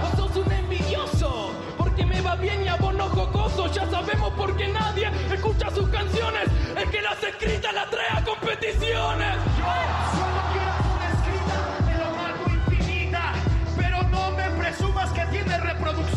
Vos 0.00 0.12
sos 0.16 0.46
un 0.46 0.50
envidioso, 0.50 1.52
porque 1.76 2.06
me 2.06 2.22
va 2.22 2.36
bien 2.36 2.64
y 2.64 2.68
a 2.68 2.76
vos 2.76 2.94
no 2.94 3.06
jocoso. 3.10 3.66
Ya 3.66 3.86
sabemos 3.90 4.32
por 4.32 4.56
qué 4.56 4.68
nadie 4.68 5.10
escucha 5.30 5.70
sus 5.70 5.90
canciones. 5.90 6.48
Es 6.74 6.88
que 6.88 7.02
las 7.02 7.22
escritas 7.22 7.74
las 7.74 7.90
trae 7.90 8.08
a 8.08 8.24
competiciones. 8.24 9.36
Solo 9.60 10.16
quiero 10.16 10.27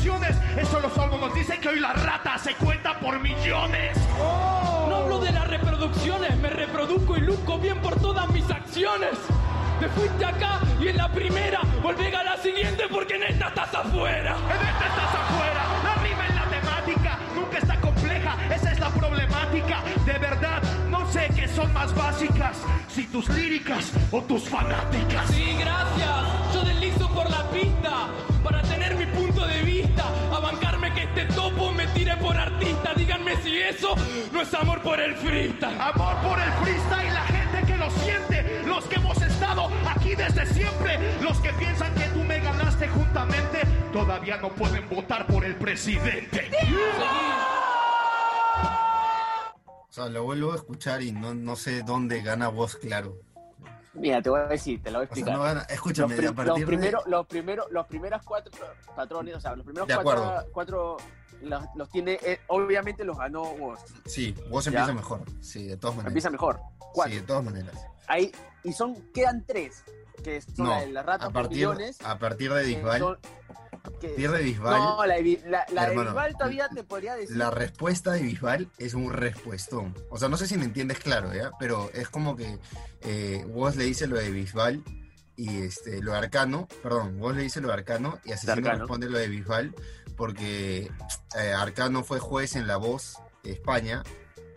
reproducciones. 0.01 0.37
Eso 0.57 0.79
los 0.79 0.97
olmos 0.97 1.19
nos 1.19 1.33
dicen 1.33 1.59
que 1.61 1.69
hoy 1.69 1.79
la 1.79 1.93
rata 1.93 2.37
se 2.37 2.55
cuenta 2.55 2.99
por 2.99 3.19
millones. 3.19 3.97
No 4.17 4.95
hablo 4.95 5.19
de 5.19 5.31
las 5.31 5.47
reproducciones, 5.47 6.35
me 6.37 6.49
reproduzco 6.49 7.17
y 7.17 7.21
luzco 7.21 7.59
bien 7.59 7.79
por 7.79 7.99
todas 7.99 8.29
mis 8.31 8.49
acciones. 8.49 9.11
Te 9.79 9.87
fuiste 9.89 10.25
acá 10.25 10.59
y 10.79 10.89
en 10.89 10.97
la 10.97 11.11
primera, 11.11 11.61
volvé 11.81 12.15
a 12.15 12.23
la 12.23 12.37
siguiente 12.37 12.83
porque 12.91 13.15
en 13.15 13.23
esta 13.23 13.47
estás 13.47 13.73
afuera. 13.73 14.35
En 14.37 14.67
esta 14.67 14.87
estás 14.87 15.15
afuera. 15.15 15.65
La 15.83 15.95
rima 16.03 16.27
en 16.27 16.35
la 16.35 16.59
temática 16.59 17.19
nunca 17.35 17.57
está 17.57 17.79
compleja. 17.79 18.37
Esa 18.53 18.71
es 18.71 18.79
la 18.79 18.89
problemática. 18.89 19.81
De 20.05 20.17
verdad, 20.19 20.61
no 20.89 21.11
sé 21.11 21.29
qué 21.35 21.47
son 21.47 21.71
más 21.73 21.93
básicas. 21.95 22.57
Si 22.87 23.05
tus 23.07 23.27
líricas 23.29 23.91
o 24.11 24.21
tus 24.21 24.47
fanáticas. 24.49 25.27
Sí, 25.27 25.55
gracias. 25.59 26.53
Yo 26.53 26.63
deslizo 26.63 27.09
por 27.09 27.29
la 27.29 27.49
pista 27.49 28.07
por 32.21 32.37
artista. 32.37 32.93
Díganme 32.95 33.35
si 33.37 33.59
eso 33.61 33.95
no 34.31 34.41
es 34.41 34.53
amor 34.53 34.81
por 34.81 34.99
el 34.99 35.15
freestyle. 35.15 35.79
Amor 35.79 36.15
por 36.21 36.39
el 36.39 36.51
freestyle, 36.63 37.13
la 37.13 37.21
gente 37.25 37.65
que 37.71 37.77
lo 37.77 37.89
siente, 37.91 38.63
los 38.65 38.85
que 38.85 38.95
hemos 38.95 39.21
estado 39.21 39.69
aquí 39.87 40.15
desde 40.15 40.45
siempre, 40.47 40.99
los 41.21 41.39
que 41.39 41.51
piensan 41.53 41.93
que 41.95 42.05
tú 42.05 42.23
me 42.23 42.39
ganaste 42.39 42.87
juntamente, 42.87 43.61
todavía 43.91 44.37
no 44.37 44.49
pueden 44.49 44.87
votar 44.89 45.25
por 45.27 45.43
el 45.45 45.55
presidente. 45.55 46.49
O 49.89 49.93
sea, 49.93 50.05
lo 50.07 50.23
vuelvo 50.23 50.53
a 50.53 50.55
escuchar 50.55 51.01
y 51.01 51.11
no, 51.11 51.33
no 51.33 51.55
sé 51.57 51.83
dónde 51.83 52.21
gana 52.21 52.47
voz 52.47 52.77
claro. 52.77 53.17
Mira, 53.93 54.21
te 54.21 54.29
voy 54.29 54.39
a 54.39 54.45
decir, 54.45 54.81
te 54.81 54.89
lo 54.89 54.99
voy 54.99 55.07
a 55.07 55.11
O 55.11 55.15
sea, 55.15 55.21
explicar. 55.23 55.37
no 55.53 55.53
los, 55.59 55.69
Escúchame, 55.69 56.15
pri- 56.15 56.27
a 56.27 56.31
partir 56.33 56.53
los 56.59 56.63
primeros, 56.63 57.03
de. 57.03 57.11
los 57.11 57.27
primeros, 57.27 57.65
los 57.71 57.87
primeros 57.87 58.21
cuatro 58.23 58.51
patrones, 58.95 59.35
o 59.35 59.39
sea, 59.41 59.53
los 59.53 59.65
primeros 59.65 59.85
De 59.89 59.95
cuatro, 59.95 60.11
acuerdo. 60.23 60.49
cuatro 60.53 60.97
los, 61.43 61.63
los 61.75 61.89
tiene, 61.89 62.19
eh, 62.23 62.39
obviamente 62.47 63.03
los 63.03 63.17
ganó 63.17 63.43
Woz. 63.43 63.79
Sí, 64.05 64.35
vos 64.49 64.65
Ya. 64.65 64.71
empieza 64.71 64.93
mejor. 64.93 65.23
Sí, 65.41 65.67
de 65.67 65.77
todas 65.77 65.95
maneras. 65.95 66.11
Empieza 66.11 66.29
mejor. 66.29 66.55
Sí, 66.57 66.85
Cuatro. 66.93 67.15
de 67.15 67.21
todas 67.21 67.43
maneras. 67.43 67.75
Ahí, 68.07 68.31
y 68.63 68.73
son, 68.73 68.95
quedan 69.13 69.45
tres, 69.45 69.83
que 70.23 70.41
son 70.41 70.65
No, 70.65 70.71
la 70.71 70.79
de 70.81 70.91
la 70.91 71.03
rata 71.03 71.25
a 71.25 71.29
por 71.29 71.33
partir, 71.43 71.57
millones. 71.57 71.97
a 72.03 72.17
partir 72.19 72.53
de 72.53 72.63
Bisbal, 72.65 72.99
son- 72.99 73.17
que- 73.17 73.29
a 73.71 73.81
partir 74.09 74.31
de 74.31 74.43
Bisbal, 74.43 74.79
no, 74.79 75.05
la, 75.05 75.15
de 75.15 75.41
la, 75.47 75.65
la 75.71 75.81
de 75.85 75.87
Hermano, 75.91 76.09
Bisbal 76.11 76.33
todavía 76.33 76.69
te 76.69 76.83
podría 76.83 77.15
decir. 77.15 77.35
la 77.37 77.49
respuesta 77.51 78.11
de 78.11 78.21
Bisbal 78.21 78.69
es 78.77 78.93
un 78.93 79.11
respuestón. 79.13 79.95
O 80.09 80.17
sea, 80.17 80.27
no 80.29 80.37
sé 80.37 80.47
si 80.47 80.57
me 80.57 80.65
entiendes 80.65 80.99
claro, 80.99 81.33
¿ya? 81.33 81.51
Pero 81.59 81.89
es 81.93 82.09
como 82.09 82.35
que 82.35 82.59
eh, 83.01 83.45
vos 83.49 83.75
le 83.77 83.85
dice 83.85 84.07
lo 84.07 84.17
de 84.17 84.29
Bisbal 84.29 84.83
y 85.37 85.61
este, 85.61 86.01
lo 86.03 86.11
de 86.11 86.17
Arcano, 86.19 86.67
perdón, 86.83 87.17
vos 87.17 87.35
le 87.35 87.41
dice 87.43 87.61
lo 87.61 87.69
de 87.69 87.75
Arcano 87.75 88.19
y 88.25 88.31
Asesino 88.33 88.53
Arcano. 88.53 88.79
responde 88.79 89.09
lo 89.09 89.17
de 89.17 89.27
Bisbal 89.29 89.73
porque 90.21 90.91
eh, 91.35 91.51
Arcano 91.57 92.03
fue 92.03 92.19
juez 92.19 92.55
en 92.55 92.67
La 92.67 92.77
Voz 92.77 93.17
de 93.41 93.53
España, 93.53 94.03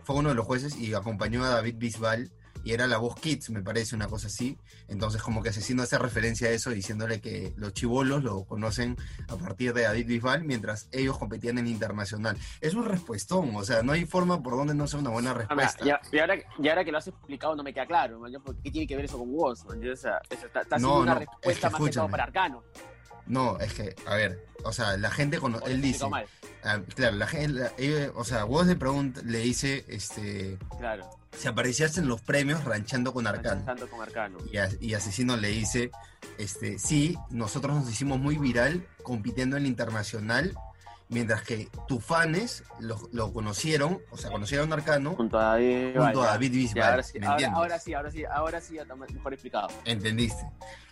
fue 0.03 0.15
uno 0.15 0.29
de 0.29 0.35
los 0.35 0.45
jueces 0.45 0.75
y 0.75 0.93
acompañó 0.93 1.43
a 1.43 1.49
David 1.49 1.77
Bisbal 1.79 2.31
y 2.63 2.73
era 2.73 2.85
La 2.85 2.99
Voz 2.99 3.15
Kids, 3.15 3.49
me 3.49 3.63
parece, 3.63 3.95
una 3.95 4.07
cosa 4.07 4.27
así. 4.27 4.59
Entonces 4.87 5.23
como 5.23 5.41
que 5.41 5.49
Asesino 5.49 5.81
hace 5.81 5.97
referencia 5.97 6.49
a 6.49 6.51
eso 6.51 6.69
diciéndole 6.69 7.19
que 7.19 7.51
los 7.57 7.73
chivolos 7.73 8.23
lo 8.23 8.43
conocen 8.45 8.95
a 9.27 9.37
partir 9.37 9.73
de 9.73 9.81
David 9.81 10.05
Bisbal 10.05 10.43
mientras 10.43 10.87
ellos 10.91 11.17
competían 11.17 11.57
en 11.57 11.65
internacional. 11.65 12.37
Es 12.61 12.75
un 12.75 12.85
respuestón, 12.85 13.55
o 13.55 13.63
sea, 13.63 13.81
no 13.81 13.93
hay 13.93 14.05
forma 14.05 14.43
por 14.43 14.55
donde 14.57 14.75
no 14.75 14.85
sea 14.85 14.99
una 14.99 15.09
buena 15.09 15.31
Ah, 15.31 15.55
mira, 15.55 15.65
respuesta. 15.65 15.99
y, 16.11 16.19
ahora, 16.19 16.35
y 16.59 16.69
ahora 16.69 16.85
que 16.85 16.91
lo 16.91 16.99
has 16.99 17.07
explicado 17.07 17.55
no 17.55 17.63
me 17.63 17.73
queda 17.73 17.87
claro, 17.87 18.19
man, 18.19 18.31
yo, 18.31 18.39
¿por 18.39 18.55
¿qué 18.61 18.69
tiene 18.69 18.85
que 18.85 18.95
ver 18.95 19.05
eso 19.05 19.17
con 19.17 19.29
Woz? 19.33 19.65
man? 19.65 19.81
Yo, 19.81 19.93
o 19.93 19.95
sea, 19.95 20.21
eso 20.29 20.45
está, 20.45 20.61
está 20.61 20.77
No, 20.77 20.99
haciendo 20.99 21.01
una 21.01 21.13
no, 21.15 21.21
es 21.21 21.27
respuesta 21.27 21.67
que 21.69 21.71
más 21.71 21.73
que 21.73 21.77
todo 21.77 21.87
escúchame. 21.87 22.11
para 22.11 22.23
Arcano. 22.25 22.63
No, 23.27 23.59
es 23.59 23.73
que, 23.73 23.95
a 24.05 24.15
ver, 24.15 24.45
o 24.63 24.71
sea, 24.71 24.97
la 24.97 25.09
gente, 25.11 25.39
cono- 25.39 25.59
¿O 25.59 25.67
él 25.67 25.81
dice, 25.81 26.05
ah, 26.63 26.79
claro, 26.95 27.15
la 27.17 27.27
gente, 27.27 28.11
o 28.15 28.23
sea, 28.23 28.43
vos 28.43 28.65
le 28.67 28.75
pregunta, 28.75 29.21
le 29.23 29.39
dice, 29.39 29.85
este, 29.87 30.57
Claro, 30.77 31.09
si 31.37 31.47
aparecías 31.47 31.97
en 31.97 32.07
los 32.07 32.21
premios 32.21 32.63
ranchando 32.63 33.13
con 33.13 33.25
Arcano. 33.27 33.63
tanto 33.65 33.89
con 33.89 34.01
Arcano. 34.01 34.37
Y, 34.51 34.57
a- 34.57 34.69
y 34.79 34.93
Asesino 34.93 35.37
le 35.37 35.49
dice, 35.49 35.91
este, 36.37 36.77
sí, 36.79 37.17
nosotros 37.29 37.75
nos 37.75 37.89
hicimos 37.91 38.19
muy 38.19 38.37
viral 38.37 38.85
compitiendo 39.03 39.57
en 39.57 39.63
el 39.63 39.67
internacional, 39.69 40.55
mientras 41.09 41.41
que 41.43 41.69
tus 41.87 42.03
fans 42.03 42.63
lo, 42.79 42.97
lo 43.11 43.31
conocieron, 43.31 44.01
o 44.11 44.17
sea, 44.17 44.31
conocieron 44.31 44.71
a 44.71 44.75
Arcano 44.75 45.15
Junto 45.15 45.37
a 45.39 45.43
David 45.51 45.95
junto 45.97 46.23
a 46.23 46.27
David 46.27 46.51
Bisbal, 46.51 46.83
ahora, 46.83 47.03
sí, 47.03 47.19
¿me 47.19 47.25
ahora, 47.27 47.51
ahora 47.53 47.79
sí, 47.79 47.93
ahora 47.93 48.11
sí, 48.11 48.25
ahora 48.25 48.61
sí, 48.61 48.77
mejor 49.13 49.33
explicado. 49.33 49.67
¿Entendiste? 49.85 50.43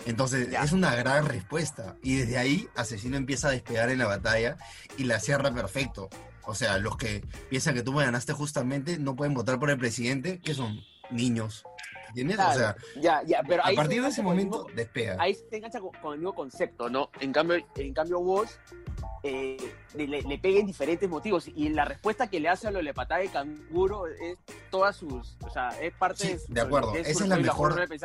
Entonces, 0.06 0.50
Ya. 0.52 0.64
es 0.64 0.72
una 0.72 0.96
gran 0.96 1.26
respuesta. 1.28 1.96
Y 2.04 2.18
desde 2.18 2.38
ahí, 2.38 2.68
Asesino 2.76 3.18
empieza 3.18 3.48
a 3.48 3.52
despegar 3.52 3.90
en 3.90 4.00
la 4.00 4.06
batalla 4.08 4.58
y 4.98 5.06
la 5.06 5.20
cierra 5.20 5.52
perfecto. 5.54 6.10
O 6.46 6.54
sea, 6.56 6.78
los 6.78 6.98
que 6.98 7.26
piensan 7.50 7.74
que 7.74 7.84
tú 7.84 7.94
me 7.94 8.04
ganaste 8.04 8.34
justamente 8.34 9.00
no 9.00 9.16
pueden 9.16 9.34
votar 9.34 9.60
por 9.60 9.70
el 9.70 9.78
presidente, 9.78 10.40
que 10.40 10.54
son 10.54 10.80
niños. 11.10 11.64
¿Entiendes? 12.10 12.36
Claro, 12.36 12.52
o 12.52 12.56
sea, 12.60 12.76
ya, 13.02 13.24
ya, 13.26 13.42
pero 13.48 13.64
a 13.64 13.70
ahí 13.70 13.76
partir 13.76 14.02
de 14.04 14.10
ese 14.10 14.22
momento, 14.22 14.66
mismo- 14.66 14.76
despega. 14.76 15.16
ahí 15.20 15.34
se 15.34 15.56
engancha 15.58 15.80
con, 15.80 15.90
con 16.00 16.14
el 16.14 16.20
mismo 16.20 16.36
concepto, 16.36 16.88
¿no? 16.90 17.10
En 17.20 17.32
cambio, 17.34 17.58
en 17.76 17.94
cambio 17.94 18.20
vos 18.20 18.60
eh, 19.24 19.58
le, 19.96 20.08
le- 20.08 20.22
le 20.22 20.38
pega 20.38 20.60
en 20.60 20.68
diferentes 20.68 21.10
motivos 21.10 21.48
y 21.48 21.70
la 21.70 21.86
respuesta 21.86 22.28
que 22.28 22.40
le 22.40 22.50
hace 22.50 22.68
a 22.68 22.72
lo 22.72 22.78
de 22.78 22.84
la 22.84 22.94
patada 22.94 23.22
de 23.22 23.30
canguro 23.30 24.08
es 24.08 24.38
todas 24.70 24.96
sus, 24.98 25.36
o 25.42 25.50
sea, 25.50 25.70
es 25.82 25.94
parte 25.94 26.24
Sí, 26.24 26.34
de, 26.34 26.40
su- 26.40 26.54
de 26.54 26.62
acuerdo, 26.62 26.94
esa 26.96 27.10
es 27.10 27.28
la 27.28 27.38
mejor- 27.38 27.76
de. 27.88 27.98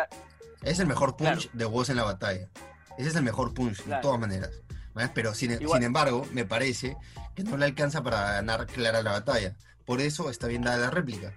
Es 0.62 0.78
el 0.80 0.86
mejor 0.86 1.16
punch 1.16 1.42
Claro. 1.42 1.50
de 1.58 1.64
voz 1.66 1.88
en 1.90 1.96
la 1.96 2.04
batalla. 2.04 2.48
Ese 2.96 3.08
es 3.10 3.16
el 3.16 3.22
mejor 3.22 3.54
punch, 3.54 3.84
de 3.84 3.96
todas 4.00 4.18
maneras. 4.18 4.50
¿Ves? 4.94 5.10
Pero 5.14 5.32
sin, 5.34 5.56
sin 5.58 5.82
embargo, 5.82 6.26
me 6.32 6.44
parece 6.44 6.96
que 7.36 7.44
no 7.44 7.56
le 7.56 7.64
alcanza 7.66 8.02
para 8.02 8.32
ganar 8.32 8.66
clara 8.66 9.02
la 9.02 9.12
batalla. 9.12 9.54
Por 9.84 10.00
eso 10.00 10.30
está 10.30 10.48
bien 10.48 10.62
dada 10.62 10.76
la 10.78 10.90
réplica. 10.90 11.32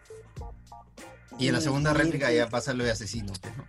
Y 1.37 1.47
en 1.47 1.53
la 1.53 1.61
segunda 1.61 1.93
réplica 1.93 2.31
ya 2.31 2.49
pasa 2.49 2.73
lo 2.73 2.83
de 2.83 2.91
asesino. 2.91 3.31
pues, 3.41 3.55
¿no? 3.57 3.65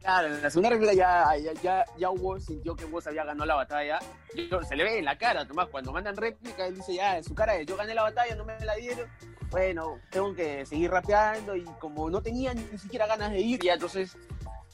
Claro, 0.00 0.28
en 0.28 0.42
la 0.42 0.50
segunda 0.50 0.70
réplica 0.70 0.94
ya, 0.94 1.36
ya, 1.36 1.52
ya, 1.60 1.84
ya 1.98 2.10
Hugo 2.10 2.38
sintió 2.38 2.76
que 2.76 2.84
vos 2.84 3.06
había 3.06 3.24
ganado 3.24 3.46
la 3.46 3.56
batalla. 3.56 3.98
Se 4.68 4.76
le 4.76 4.84
ve 4.84 4.98
en 4.98 5.04
la 5.04 5.18
cara, 5.18 5.46
Tomás, 5.46 5.68
cuando 5.68 5.92
mandan 5.92 6.16
réplica, 6.16 6.66
él 6.66 6.76
dice 6.76 6.94
ya, 6.94 7.18
en 7.18 7.24
su 7.24 7.34
cara 7.34 7.60
yo 7.62 7.76
gané 7.76 7.94
la 7.94 8.04
batalla, 8.04 8.34
no 8.34 8.44
me 8.44 8.58
la 8.60 8.74
dieron. 8.76 9.08
Bueno, 9.50 9.98
tengo 10.10 10.34
que 10.34 10.64
seguir 10.66 10.90
rapeando 10.90 11.56
y 11.56 11.64
como 11.80 12.10
no 12.10 12.22
tenía 12.22 12.54
ni 12.54 12.78
siquiera 12.78 13.06
ganas 13.06 13.32
de 13.32 13.40
ir, 13.40 13.60
ya 13.60 13.74
entonces 13.74 14.16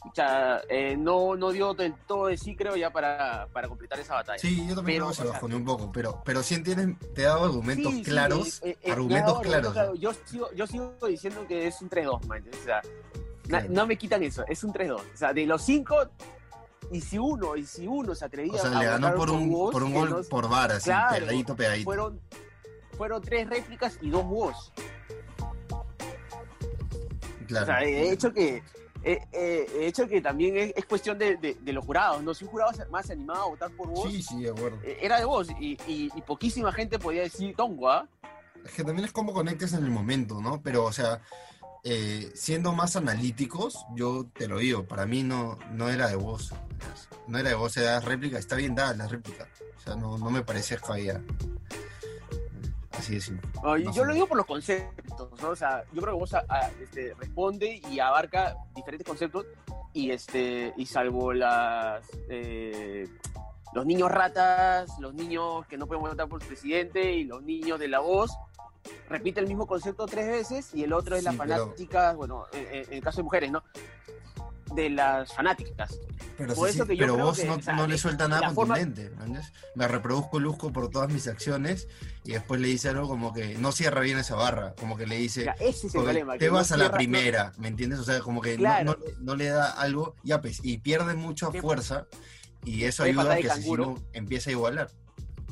pucha, 0.05 0.61
eh, 0.69 0.97
no, 0.99 1.35
no 1.35 1.51
dio 1.51 1.73
del 1.73 1.95
todo 2.07 2.27
de 2.27 2.37
sí, 2.37 2.55
creo, 2.55 2.77
ya 2.77 2.91
para, 2.91 3.49
para 3.53 3.69
completar 3.69 3.99
esa 3.99 4.15
batalla. 4.15 4.39
Sí, 4.39 4.67
yo 4.69 4.75
también 4.75 4.99
Pero, 4.99 5.07
creo 5.07 5.09
que 5.09 5.15
se 5.15 5.25
bajoneó 5.33 5.57
un 5.57 5.65
poco, 5.65 5.91
pero, 5.91 6.23
pero 6.25 6.43
sí 6.43 6.55
entiendes, 6.57 6.99
te 7.15 7.23
he 7.23 7.25
dado 7.25 7.45
argumentos 7.47 7.91
Sí, 7.91 8.05
sí, 8.05 8.11
claros, 8.11 8.63
eh, 8.63 8.71
eh, 8.71 8.79
eh, 8.83 8.93
argumentos 8.93 9.39
me 9.39 9.45
da 9.45 9.61
claros. 9.61 9.77
argumentos 9.77 10.01
Yo 10.01 10.13
sigo, 10.27 10.53
yo 10.53 10.67
sigo 10.67 10.95
diciendo 11.09 11.47
que 11.49 11.67
es 11.69 11.81
un 11.81 11.89
3-2, 11.89 12.27
man. 12.27 12.45
O 12.53 12.65
sea, 12.65 12.83
Claro. 13.49 13.67
no 13.71 13.87
me 13.87 13.97
quitan 13.99 14.23
eso, 14.23 14.45
es 14.49 14.65
un 14.65 14.73
3-2. 14.73 15.01
O 15.01 15.17
sea, 15.17 15.33
de 15.33 15.47
los 15.47 15.63
5, 15.63 15.97
y 16.91 17.01
si 17.01 17.19
uno, 17.19 17.57
y 17.57 17.65
si 17.67 17.87
uno 17.87 18.15
se 18.15 18.25
atrevía 18.25 18.55
O 18.55 18.59
sea, 18.59 18.77
a 18.77 18.81
le 18.81 18.87
ganó 18.87 19.15
por 19.15 19.31
un, 19.31 19.51
voz, 19.51 19.73
por 19.73 19.83
un 19.83 19.93
gol 19.95 20.27
por 20.29 20.49
VAR, 20.49 20.73
así, 20.73 20.85
Claro, 20.85 21.15
pegadito, 21.27 21.57
pegadito. 21.57 21.85
fueron, 21.85 22.21
fueron 22.97 23.23
tres 23.23 23.49
réplicas 23.49 23.99
y 24.01 24.11
dos 24.11 24.25
voz. 24.25 24.73
Claro. 27.47 27.65
O 27.65 27.67
sea, 27.67 27.79
de 27.81 28.11
hecho 28.13 28.33
que 28.33 28.63
Eh, 29.07 29.21
eh, 29.33 29.67
de 29.71 29.87
hecho 29.87 30.09
que 30.09 30.23
también 30.23 30.57
es, 30.57 30.73
es 30.75 30.87
cuestión 30.87 31.19
de, 31.19 31.37
de- 31.37 31.59
de 31.61 31.73
los 31.75 31.85
jurados, 31.85 32.23
¿no? 32.23 32.33
Si 32.33 32.43
un 32.47 32.51
jurado 32.51 32.73
más 32.91 33.05
se 33.05 33.13
animaba 33.13 33.41
a 33.43 33.45
votar 33.49 33.71
por 33.73 33.89
vos, 33.89 34.11
Sí, 34.11 34.23
sí, 34.23 34.43
de 34.45 34.49
acuerdo. 34.49 34.79
eh, 34.83 34.97
era 35.03 35.19
de 35.19 35.27
vos, 35.27 35.47
y, 35.61 35.73
y- 35.87 36.09
y 36.17 36.23
poquísima 36.23 36.73
gente 36.73 36.99
podía 36.99 37.21
decir 37.21 37.55
Tongo, 37.55 37.91
¿ah? 37.91 38.09
Es 38.65 38.73
que 38.73 38.83
también 38.83 39.05
es 39.05 39.13
como 39.13 39.35
conectes 39.35 39.75
en 39.75 39.85
el 39.85 39.91
momento, 39.91 40.41
¿no? 40.41 40.63
Pero, 40.63 40.85
o 40.87 40.93
sea, 40.95 41.21
eh, 41.85 42.33
siendo 42.35 42.73
más 42.73 42.97
analíticos, 42.97 43.85
yo 43.95 44.27
te 44.33 44.49
lo 44.49 44.59
digo, 44.59 44.85
para 44.85 45.07
mí 45.07 45.23
no, 45.23 45.59
no 45.73 45.89
era 45.91 46.09
de 46.09 46.17
voz. 46.17 46.53
No 47.29 47.39
era 47.39 47.51
de 47.51 47.55
voz, 47.55 47.77
era 47.77 48.01
réplica. 48.01 48.39
Está 48.39 48.57
bien 48.57 48.75
dada 48.75 48.95
la 48.95 49.07
réplica. 49.09 49.47
O 49.77 49.81
sea, 49.81 49.95
no, 49.97 50.17
no 50.19 50.31
me 50.31 50.43
parece 50.43 50.75
escabellada. 50.77 51.21
Así 52.93 53.15
de 53.15 53.21
simple. 53.21 53.49
No, 53.63 53.77
yo 53.77 53.93
sé. 53.93 54.05
lo 54.05 54.15
digo 54.15 54.27
por 54.29 54.37
los 54.37 54.47
conceptos, 54.47 55.31
¿no? 55.43 55.49
O 55.51 55.57
sea, 55.57 55.83
yo 55.93 56.01
creo 56.01 56.15
que 56.15 56.21
vos 56.21 56.35
a- 56.35 56.45
a- 56.49 56.71
este, 56.81 57.13
responde 57.19 57.81
y 57.91 57.99
abarca 57.99 58.57
diferentes 58.75 59.07
conceptos 59.07 59.47
y 59.93 60.11
este 60.11 60.73
y 60.77 60.87
salvo 60.87 61.33
las 61.33 62.05
eh, 62.29 63.09
los 63.73 63.85
niños 63.85 64.11
ratas, 64.11 64.89
los 65.01 65.13
niños 65.13 65.67
que 65.67 65.77
no 65.77 65.87
pueden 65.89 66.03
votar 66.05 66.29
por 66.29 66.41
su 66.41 66.47
presidente 66.49 67.13
y 67.13 67.25
los 67.25 67.43
niños 67.43 67.79
de 67.81 67.89
la 67.89 67.99
voz 67.99 68.31
repite 69.09 69.41
el 69.41 69.47
mismo 69.47 69.67
concepto 69.67 70.07
tres 70.07 70.27
veces 70.27 70.75
y 70.75 70.85
el 70.85 70.93
otro 70.93 71.17
es 71.17 71.21
Sí, 71.23 71.25
las 71.27 71.37
pero- 71.37 71.57
fanáticas, 71.67 72.17
bueno, 72.17 72.47
en, 72.53 72.67
en- 72.67 72.85
en 72.87 72.93
el 72.95 73.03
caso 73.03 73.19
de 73.19 73.23
mujeres, 73.25 73.51
¿no? 73.53 73.63
De 74.75 74.91
las 74.91 75.33
fanáticas. 75.33 75.99
Pero, 76.37 76.55
Por 76.55 76.69
sí, 76.69 76.75
eso 76.77 76.87
que 76.87 76.97
pero 76.97 77.17
vos 77.17 77.39
que, 77.39 77.45
no, 77.45 77.55
o 77.55 77.63
sea, 77.63 77.75
no 77.77 77.87
le 77.87 77.97
suelta 77.97 78.27
nada 78.27 78.51
forma- 78.51 78.75
contundente. 78.75 79.13
¿entiendes? 79.13 79.53
Me 79.77 79.87
reproduzco 79.87 80.41
luzco 80.41 80.73
por 80.73 80.91
todas 80.91 81.13
mis 81.13 81.29
acciones 81.29 81.87
y 82.25 82.33
después 82.33 82.61
le 82.61 82.67
dice 82.69 82.89
algo 82.89 83.07
como 83.07 83.33
que 83.33 83.57
no 83.59 83.71
cierra 83.71 84.01
bien 84.01 84.19
esa 84.19 84.35
barra. 84.35 84.75
Como 84.75 84.97
que 84.97 85.07
le 85.07 85.17
dice, 85.17 85.45
Ya, 85.45 85.53
ese 85.61 85.87
es 85.87 85.95
el 85.95 86.03
problema. 86.03 86.33
te 86.33 86.39
que 86.41 86.47
no 86.49 86.55
vas 86.55 86.73
a 86.73 86.77
la 86.77 86.87
no- 86.89 86.91
primera, 86.93 87.53
¿me 87.59 87.69
entiendes? 87.69 88.01
O 88.01 88.05
sea, 88.05 88.19
como 88.21 88.41
que 88.41 88.55
no- 88.57 88.63
Claro. 88.63 88.99
no, 89.21 89.37
le 89.37 89.47
da 89.47 89.71
algo, 89.71 90.17
ya 90.25 90.41
pues, 90.41 90.59
y 90.65 90.79
pierde 90.79 91.15
mucha 91.15 91.51
¿Qué? 91.53 91.61
fuerza, 91.61 92.07
y 92.65 92.83
eso 92.85 93.05
¿Qué 93.05 93.11
ayuda 93.11 93.35
a 93.35 93.37
que? 93.37 93.51
Asesino 93.51 93.95
empiece 94.13 94.51
a 94.51 94.53
igualar. 94.55 94.91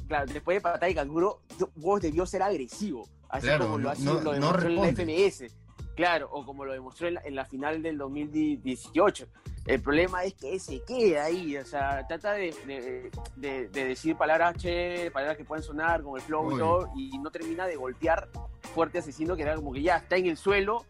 claro, 0.08 0.32
después 0.32 0.56
de 0.56 0.60
patada 0.62 0.88
y 0.90 0.94
canguro, 0.94 1.42
vos 1.76 2.00
debió 2.00 2.26
ser 2.26 2.42
agresivo, 2.42 3.08
así 3.32 3.46
Claro, 3.48 3.64
como 3.66 3.78
lo, 3.78 3.94
no- 3.96 4.20
lo 4.20 4.32
demostró 4.32 4.68
en 4.68 4.76
la 4.76 4.82
responde. 4.82 5.26
FMS. 5.28 5.54
Claro, 5.96 6.28
o 6.32 6.46
como 6.46 6.64
lo 6.64 6.72
demostró 6.72 7.08
en 7.08 7.14
la, 7.14 7.20
en 7.24 7.34
la 7.34 7.44
final 7.44 7.82
del 7.82 7.98
2018. 7.98 9.26
El 9.66 9.80
problema 9.80 10.24
es 10.24 10.34
que 10.34 10.58
se 10.58 10.80
queda 10.82 11.24
ahí, 11.24 11.56
o 11.56 11.64
sea, 11.64 12.04
trata 12.08 12.32
de, 12.32 12.52
de- 12.66 13.10
de- 13.36 13.68
de 13.68 13.84
decir 13.84 14.16
palabras 14.16 14.56
che, 14.56 15.10
palabras 15.12 15.36
que 15.36 15.44
pueden 15.44 15.62
sonar 15.62 16.02
como 16.02 16.16
el 16.16 16.22
flow 16.22 16.56
y 16.56 16.58
todo, 16.58 16.90
y 16.96 17.18
no 17.18 17.30
termina 17.30 17.66
de 17.66 17.76
golpear 17.76 18.28
fuerte 18.74 18.98
asesino, 18.98 19.36
que 19.36 19.42
era 19.42 19.54
como 19.54 19.72
que 19.72 19.82
ya 19.82 19.98
está 19.98 20.16
en 20.16 20.26
el 20.26 20.36
suelo, 20.36 20.84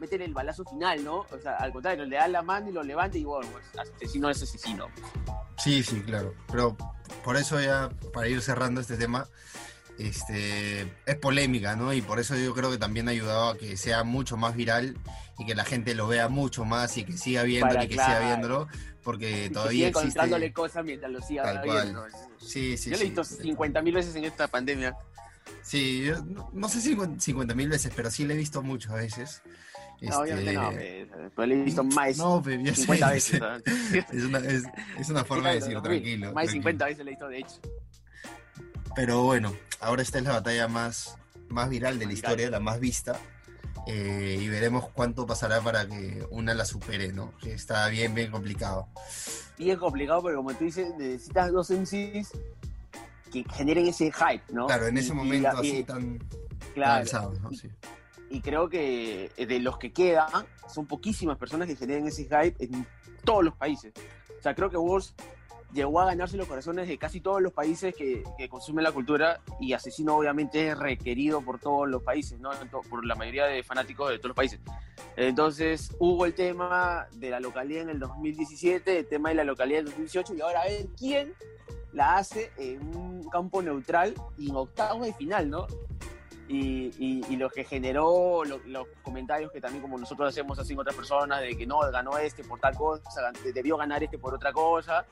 meten 0.00 0.20
el 0.22 0.34
balazo 0.34 0.64
final, 0.64 1.02
¿no? 1.04 1.20
O 1.30 1.38
sea, 1.40 1.56
al 1.56 1.72
contrario, 1.72 2.04
le 2.04 2.16
da 2.16 2.28
la 2.28 2.42
mano 2.42 2.68
y 2.68 2.72
lo 2.72 2.82
levanta 2.82 3.16
y 3.16 3.24
bueno, 3.24 3.48
asesino 3.78 4.28
es 4.28 4.42
asesino. 4.42 4.88
Sí, 5.56 5.82
sí, 5.82 6.02
claro. 6.02 6.34
Pero 6.50 6.76
por 7.24 7.36
eso 7.36 7.58
ya, 7.60 7.88
para 8.12 8.28
ir 8.28 8.42
cerrando 8.42 8.80
este 8.82 8.96
tema, 8.98 9.26
este, 9.98 10.82
es 11.06 11.16
polémica, 11.20 11.76
¿no? 11.76 11.92
Y 11.92 12.00
por 12.02 12.18
eso 12.18 12.36
yo 12.36 12.54
creo 12.54 12.70
que 12.70 12.78
también 12.78 13.08
ha 13.08 13.10
ayudado 13.10 13.50
a 13.50 13.58
que 13.58 13.76
sea 13.76 14.04
mucho 14.04 14.36
más 14.36 14.54
viral 14.54 14.96
y 15.38 15.46
que 15.46 15.54
la 15.54 15.64
gente 15.64 15.94
lo 15.94 16.06
vea 16.08 16.28
mucho 16.28 16.64
más 16.64 16.96
y 16.96 17.04
que 17.04 17.16
siga 17.16 17.42
viéndolo 17.42 17.72
Para, 17.74 17.84
y 17.84 17.88
que 17.88 17.94
claro. 17.94 18.12
siga 18.14 18.26
viéndolo, 18.28 18.68
porque 19.02 19.50
todavía 19.50 19.70
sigue 19.72 19.86
existe... 19.88 20.06
encontrándole 20.08 20.52
cosas 20.52 20.84
mientras 20.84 21.10
lo 21.12 21.20
siga 21.22 21.42
Tal 21.44 21.62
viendo. 21.62 22.00
cual. 22.00 22.12
Sí, 22.38 22.76
sí, 22.76 22.90
Yo 22.90 22.96
lo 22.96 22.96
he 22.96 22.98
sí. 23.00 23.04
visto 23.06 23.24
50 23.24 23.82
mil 23.82 23.94
veces 23.94 24.14
en 24.16 24.24
esta 24.24 24.48
pandemia. 24.48 24.96
Sí, 25.62 26.04
yo 26.04 26.22
no, 26.24 26.50
no 26.52 26.68
sé 26.68 26.80
si 26.80 26.96
50 27.18 27.54
mil 27.54 27.68
veces, 27.68 27.92
pero 27.94 28.10
sí 28.10 28.24
lo 28.24 28.34
he 28.34 28.36
visto 28.36 28.62
muchas 28.62 28.94
veces. 28.94 29.42
No, 30.00 30.18
obviamente 30.20 30.50
Este, 30.52 30.60
no, 30.62 30.70
pe, 30.70 31.30
pero 31.34 31.46
lo 31.46 31.54
he 31.54 31.62
visto 31.64 31.82
más 31.84 32.16
No, 32.18 32.40
pero 32.44 32.64
sé, 32.66 32.74
50 32.74 33.06
ya 33.06 33.12
veces. 33.12 33.40
Es 34.12 34.24
una, 34.24 34.38
es, 34.38 34.62
es 34.98 35.08
una 35.10 35.24
forma 35.24 35.48
de 35.48 35.54
decir, 35.56 35.74
Más 35.74 35.82
tranquilo. 35.82 36.26
de 36.28 36.32
tranquilo. 36.32 36.52
50 36.52 36.84
veces 36.84 36.98
lo 37.04 37.10
he 37.10 37.10
visto, 37.10 37.28
de 37.28 37.38
hecho. 37.38 37.60
Pero 38.98 39.22
bueno, 39.22 39.54
ahora 39.78 40.02
esta 40.02 40.18
es 40.18 40.24
la 40.24 40.32
batalla 40.32 40.66
más, 40.66 41.16
más 41.50 41.70
viral 41.70 42.00
de 42.00 42.06
la 42.06 42.12
historia, 42.14 42.50
la 42.50 42.58
más 42.58 42.80
vista. 42.80 43.16
eh, 43.86 44.38
y 44.40 44.48
veremos 44.48 44.88
cuánto 44.92 45.24
pasará 45.24 45.60
para 45.60 45.86
que 45.86 46.26
una 46.30 46.52
la 46.52 46.64
supere, 46.64 47.12
¿no? 47.12 47.32
Que 47.40 47.52
está 47.52 47.86
bien, 47.88 48.12
bien 48.12 48.30
complicado. 48.32 48.88
Y 49.56 49.70
es 49.70 49.78
complicado 49.78 50.20
porque, 50.20 50.34
como 50.36 50.52
tú 50.52 50.64
dices, 50.64 50.88
necesitas 50.98 51.52
dos 51.52 51.70
MCs 51.70 52.32
que 53.32 53.44
generen 53.54 53.86
ese 53.86 54.10
hype, 54.10 54.42
¿no? 54.52 54.66
Claro, 54.66 54.88
en 54.88 54.96
Y- 54.96 55.00
ese 55.00 55.10
y 55.12 55.14
momento 55.14 55.52
la- 55.52 55.58
así 55.60 55.76
y- 55.78 55.84
tan, 55.84 56.18
claro, 56.74 56.92
alzado, 57.02 57.32
¿no? 57.40 57.50
Sí. 57.52 57.70
y 58.30 58.40
creo 58.42 58.68
que 58.68 59.30
de 59.38 59.60
los 59.60 59.78
que 59.78 59.92
quedan, 59.92 60.28
son 60.68 60.86
poquísimas 60.86 61.38
personas 61.38 61.68
que 61.68 61.76
generen 61.76 62.08
ese 62.08 62.24
hype 62.24 62.56
en 62.62 62.84
todos 63.24 63.44
los 63.44 63.54
países. 63.54 63.92
O 64.38 64.42
sea, 64.42 64.54
creo 64.56 64.68
que 64.68 64.76
vos 64.76 65.14
llegó 65.72 66.00
a 66.00 66.06
ganarse 66.06 66.36
los 66.36 66.46
corazones 66.46 66.88
de 66.88 66.98
casi 66.98 67.20
todos 67.20 67.42
los 67.42 67.52
países 67.52 67.94
que, 67.94 68.22
que 68.36 68.48
consumen 68.48 68.84
la 68.84 68.92
cultura 68.92 69.40
y 69.60 69.72
Asesino 69.72 70.16
obviamente 70.16 70.68
es 70.68 70.78
requerido 70.78 71.42
por 71.42 71.58
todos 71.58 71.88
los 71.88 72.02
países, 72.02 72.40
¿no? 72.40 72.50
Por 72.88 73.04
la 73.04 73.14
mayoría 73.14 73.46
de 73.46 73.62
fanáticos 73.62 74.10
de 74.10 74.18
todos 74.18 74.30
los 74.30 74.36
países. 74.36 74.60
Entonces 75.16 75.94
hubo 75.98 76.26
el 76.26 76.34
tema 76.34 77.06
de 77.12 77.30
la 77.30 77.40
localidad 77.40 77.82
en 77.82 77.90
el 77.90 77.98
2017, 77.98 79.00
el 79.00 79.06
tema 79.06 79.30
de 79.30 79.34
la 79.36 79.44
localidad 79.44 79.80
en 79.80 79.86
el 79.86 79.92
2018 79.92 80.34
y 80.34 80.40
ahora 80.40 80.62
a 80.62 80.66
ver 80.66 80.86
quién 80.96 81.34
la 81.92 82.16
hace 82.16 82.50
en 82.56 82.94
un 82.94 83.28
campo 83.28 83.62
neutral 83.62 84.14
y 84.36 84.50
en 84.50 84.56
octavos 84.56 85.06
de 85.06 85.14
final, 85.14 85.50
¿no? 85.50 85.66
Y, 86.48 86.90
y- 86.98 87.22
y 87.28 87.36
lo 87.36 87.50
que 87.50 87.62
generó 87.64 88.42
lo- 88.44 88.58
los 88.66 88.86
comentarios 89.02 89.52
que 89.52 89.60
también 89.60 89.82
como 89.82 89.98
nosotros 89.98 90.28
hacemos 90.30 90.58
así 90.58 90.72
en 90.72 90.78
otras 90.80 90.96
personas 90.96 91.40
de 91.42 91.56
que 91.56 91.66
no, 91.66 91.80
ganó 91.92 92.16
este 92.16 92.42
por 92.42 92.58
tal 92.58 92.74
cosa, 92.74 93.30
debió 93.54 93.76
ganar 93.76 94.02
este 94.02 94.16
por 94.18 94.34
otra 94.34 94.50
cosa, 94.52 95.04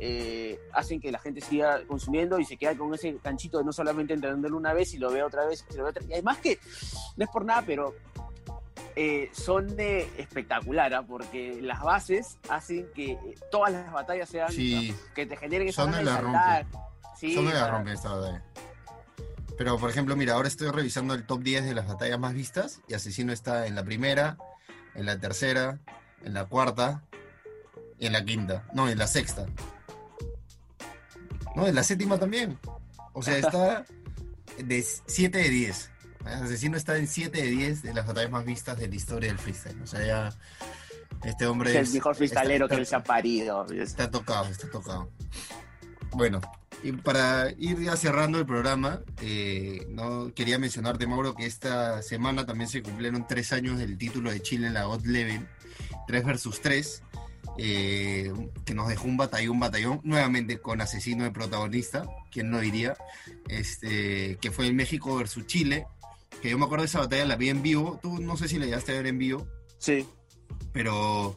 eh, 0.00 0.58
hacen 0.72 0.98
que 1.00 1.12
la 1.12 1.18
gente 1.18 1.40
siga 1.42 1.84
consumiendo 1.86 2.38
y 2.38 2.44
se 2.46 2.56
queda 2.56 2.74
con 2.76 2.94
ese 2.94 3.16
canchito 3.18 3.58
de 3.58 3.64
no 3.64 3.72
solamente 3.72 4.14
entenderlo 4.14 4.56
una 4.56 4.72
vez 4.72 4.94
y 4.94 4.98
lo 4.98 5.10
ve 5.10 5.22
otra 5.22 5.44
vez 5.44 5.64
y 5.70 5.76
lo 5.76 5.86
otra 5.86 6.02
Y 6.08 6.12
además 6.14 6.38
que, 6.38 6.58
no 7.16 7.24
es 7.24 7.30
por 7.30 7.44
nada, 7.44 7.62
pero 7.66 7.94
eh, 8.96 9.28
son 9.32 9.76
de 9.76 10.08
espectacular, 10.16 10.92
¿ah? 10.94 11.02
porque 11.06 11.60
las 11.60 11.80
bases 11.82 12.38
hacen 12.48 12.88
que 12.94 13.18
todas 13.50 13.72
las 13.72 13.92
batallas 13.92 14.28
sean, 14.28 14.50
Sí. 14.50 14.94
que 15.14 15.26
te 15.26 15.36
generen 15.36 15.68
esa 15.68 15.82
Son 15.82 15.90
de 15.92 15.98
de 15.98 16.04
la 16.04 16.16
saltar. 16.16 16.66
Sí, 17.16 17.34
Son 17.34 17.44
mega 17.44 17.60
para- 17.60 17.72
rompe 17.72 17.92
esta 17.92 18.12
batalla. 18.14 18.42
Pero, 19.58 19.76
por 19.76 19.90
ejemplo, 19.90 20.14
mira, 20.14 20.34
ahora 20.34 20.46
estoy 20.46 20.70
revisando 20.70 21.14
el 21.14 21.26
top 21.26 21.42
10 21.42 21.64
de 21.64 21.74
las 21.74 21.88
batallas 21.88 22.18
más 22.18 22.32
vistas 22.32 22.80
y 22.86 22.94
Asesino 22.94 23.32
está 23.32 23.66
en 23.66 23.74
la 23.74 23.84
primera, 23.84 24.38
en 24.94 25.04
la 25.04 25.18
tercera, 25.18 25.80
en 26.22 26.32
la 26.32 26.44
cuarta 26.44 27.02
y 27.98 28.06
en 28.06 28.12
la 28.12 28.24
quinta. 28.24 28.68
No, 28.72 28.88
en 28.88 28.96
la 28.98 29.08
sexta. 29.08 29.46
No, 31.56 31.66
en 31.66 31.74
la 31.74 31.82
séptima 31.82 32.18
también. 32.18 32.56
O 33.12 33.22
sea, 33.22 33.36
está 33.36 33.84
de 34.58 34.86
7 35.06 35.36
de 35.36 35.48
10. 35.48 35.90
Asesino 36.24 36.76
está 36.76 36.96
en 36.96 37.08
7 37.08 37.42
de 37.42 37.48
10 37.48 37.82
de 37.82 37.94
las 37.94 38.06
batallas 38.06 38.30
más 38.30 38.44
vistas 38.44 38.78
de 38.78 38.86
la 38.86 38.94
historia 38.94 39.30
del 39.30 39.38
freestyle. 39.38 39.82
O 39.82 39.86
sea, 39.88 40.06
ya 40.06 40.38
este 41.24 41.46
hombre 41.46 41.76
es 41.76 41.88
el 41.88 41.94
mejor 41.94 42.14
freestalero 42.14 42.68
que 42.68 42.76
él 42.76 42.86
se 42.86 42.94
ha 42.94 43.02
parido. 43.02 43.66
Está 43.72 44.08
tocado, 44.08 44.46
está 44.46 44.70
tocado. 44.70 45.10
Bueno, 46.12 46.40
y 46.82 46.92
para 46.92 47.50
ir 47.58 47.80
ya 47.80 47.96
cerrando 47.96 48.38
el 48.38 48.46
programa, 48.46 49.00
eh, 49.20 49.86
no 49.90 50.32
quería 50.34 50.58
mencionarte, 50.58 51.06
Mauro, 51.06 51.34
que 51.34 51.46
esta 51.46 52.02
semana 52.02 52.46
también 52.46 52.68
se 52.70 52.82
cumplieron 52.82 53.26
tres 53.26 53.52
años 53.52 53.78
del 53.78 53.98
título 53.98 54.30
de 54.30 54.40
Chile 54.42 54.68
en 54.68 54.74
la 54.74 54.84
God 54.84 55.04
Level, 55.04 55.46
3 56.06 56.24
versus 56.24 56.60
3, 56.60 57.02
eh, 57.58 58.32
que 58.64 58.74
nos 58.74 58.88
dejó 58.88 59.06
un 59.08 59.16
batallón, 59.16 59.58
batallón, 59.58 60.00
nuevamente 60.04 60.58
con 60.58 60.80
asesino 60.80 61.24
de 61.24 61.30
protagonista, 61.32 62.06
quien 62.30 62.50
no 62.50 62.60
diría, 62.60 62.96
este, 63.48 64.36
que 64.40 64.50
fue 64.52 64.66
en 64.68 64.76
México 64.76 65.16
versus 65.16 65.46
Chile, 65.46 65.86
que 66.40 66.50
yo 66.50 66.58
me 66.58 66.64
acuerdo 66.66 66.82
de 66.84 66.88
esa 66.88 67.00
batalla, 67.00 67.24
la 67.24 67.36
vi 67.36 67.48
en 67.48 67.62
vivo, 67.62 67.98
tú 68.00 68.20
no 68.20 68.36
sé 68.36 68.46
si 68.48 68.58
la 68.58 68.66
llegaste 68.66 68.92
a 68.92 68.96
ver 68.96 69.06
en 69.08 69.18
vivo, 69.18 69.48
Sí. 69.78 70.06
pero 70.72 71.36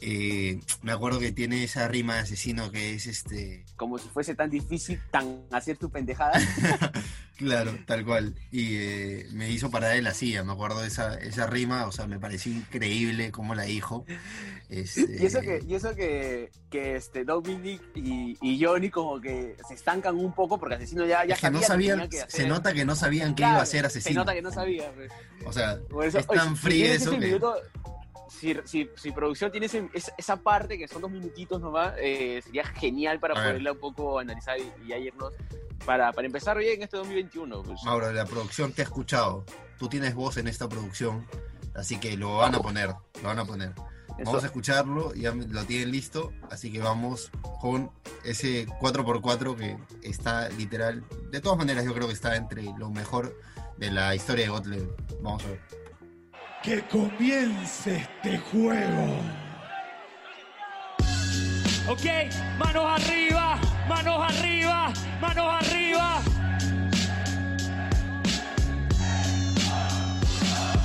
eh, 0.00 0.60
me 0.82 0.92
acuerdo 0.92 1.18
que 1.20 1.32
tiene 1.32 1.64
esa 1.64 1.88
rima 1.88 2.14
de 2.14 2.20
asesino 2.20 2.70
que 2.70 2.94
es 2.94 3.06
este 3.06 3.63
Como 3.76 3.98
si 3.98 4.08
fuese 4.08 4.34
tan 4.34 4.50
difícil 4.50 5.00
tan 5.10 5.42
hacer 5.50 5.76
tu 5.76 5.90
pendejada. 5.90 6.38
claro 7.36 7.76
tal 7.84 8.04
cual 8.04 8.34
y 8.52 8.76
eh, 8.76 9.26
me 9.32 9.50
hizo 9.50 9.70
parar 9.70 9.94
de 9.94 10.02
la 10.02 10.14
silla 10.14 10.44
me 10.44 10.52
acuerdo 10.52 10.80
de 10.80 10.86
esa, 10.88 11.14
esa 11.14 11.48
rima 11.48 11.84
o 11.86 11.92
sea 11.92 12.06
me 12.06 12.20
pareció 12.20 12.52
increíble 12.52 13.32
cómo 13.32 13.56
la 13.56 13.64
dijo 13.64 14.04
este, 14.68 15.06
Y 15.20 15.26
eso 15.26 15.40
que, 15.40 15.62
y 15.66 15.74
eso 15.74 15.94
que, 15.94 16.50
que 16.70 16.96
este 16.96 17.24
Dominic 17.24 17.82
y, 17.94 18.36
y 18.40 18.64
Johnny 18.64 18.88
como 18.88 19.20
que 19.20 19.56
se 19.66 19.74
estancan 19.74 20.16
un 20.16 20.32
poco 20.32 20.58
porque 20.58 20.76
asesino 20.76 21.04
ya, 21.04 21.24
ya 21.24 21.34
es 21.34 21.40
que 21.40 21.50
no 21.50 21.60
sabía 21.60 21.94
sabían 21.94 22.08
que 22.08 22.16
se 22.18 22.22
hacer. 22.22 22.48
nota 22.48 22.72
que 22.72 22.84
no 22.84 22.96
sabían 22.96 23.34
qué 23.34 23.42
iba 23.42 23.60
a 23.60 23.66
Se 23.66 23.80
asesino 23.80 24.20
nota 24.20 24.34
que 24.34 24.42
no 24.42 24.50
sabía. 24.50 24.92
pues. 24.94 25.12
o 25.44 25.52
sea 25.52 25.78
eso, 26.02 26.18
es 26.18 26.26
tan 26.26 26.56
frío 26.56 26.86
eso 26.86 27.10
que 27.10 27.18
minuto, 27.18 27.54
si, 28.28 28.56
si, 28.64 28.88
si 28.96 29.12
producción 29.12 29.50
tiene 29.50 29.66
ese- 29.66 29.88
esa, 30.16 30.36
parte 30.36 30.76
que 30.78 30.88
son 30.88 31.02
dos 31.02 31.10
minutitos 31.10 31.60
nomás, 31.60 31.94
eh, 31.98 32.40
sería 32.44 32.64
genial 32.66 33.20
para 33.20 33.34
poderla 33.34 33.72
un 33.72 33.78
poco 33.78 34.18
analizar 34.18 34.56
y, 34.58 34.88
ya 34.88 34.96
irnos 34.98 35.32
para, 35.84 36.12
para 36.12 36.26
empezar 36.26 36.56
bien 36.58 36.82
este 36.82 36.96
2021. 36.96 37.62
Pues. 37.62 37.82
Mauro 37.84 38.10
la 38.12 38.24
producción 38.26 38.72
te 38.72 38.82
ha 38.82 38.84
escuchado 38.84 39.44
tú 39.78 39.88
tienes 39.88 40.14
voz 40.14 40.36
en 40.36 40.46
esta 40.48 40.68
producción 40.68 41.26
así 41.74 41.98
que 41.98 42.16
lo 42.16 42.36
van 42.38 42.54
a 42.54 42.60
poner 42.60 42.88
lo 43.22 43.28
van 43.28 43.38
a 43.40 43.44
poner 43.44 43.70
Eso- 44.16 44.26
Vamos 44.26 44.44
a 44.44 44.46
escucharlo, 44.46 45.12
ya 45.14 45.32
lo 45.34 45.64
tienen 45.64 45.90
listo, 45.90 46.32
así 46.48 46.70
que 46.70 46.78
vamos 46.78 47.32
con 47.60 47.90
ese 48.22 48.64
4x4 48.78 49.56
que 49.56 49.76
está 50.08 50.48
literal, 50.50 51.02
de 51.32 51.40
todas 51.40 51.58
maneras 51.58 51.84
yo 51.84 51.92
creo 51.92 52.06
que 52.06 52.12
está 52.12 52.36
entre 52.36 52.62
lo 52.78 52.90
mejor 52.90 53.36
de 53.76 53.90
la 53.90 54.14
historia 54.14 54.48
de 54.52 54.68
Level. 54.70 54.90
Vamos 55.20 55.42
a 55.44 55.48
ver. 55.48 55.60
Que 56.64 56.80
comience 56.84 57.94
este 57.94 58.38
juego. 58.38 59.18
Ok, 61.86 62.06
manos 62.58 63.02
arriba, 63.02 63.58
manos 63.86 64.32
arriba, 64.32 64.90
manos 65.20 65.62
arriba. 65.62 66.22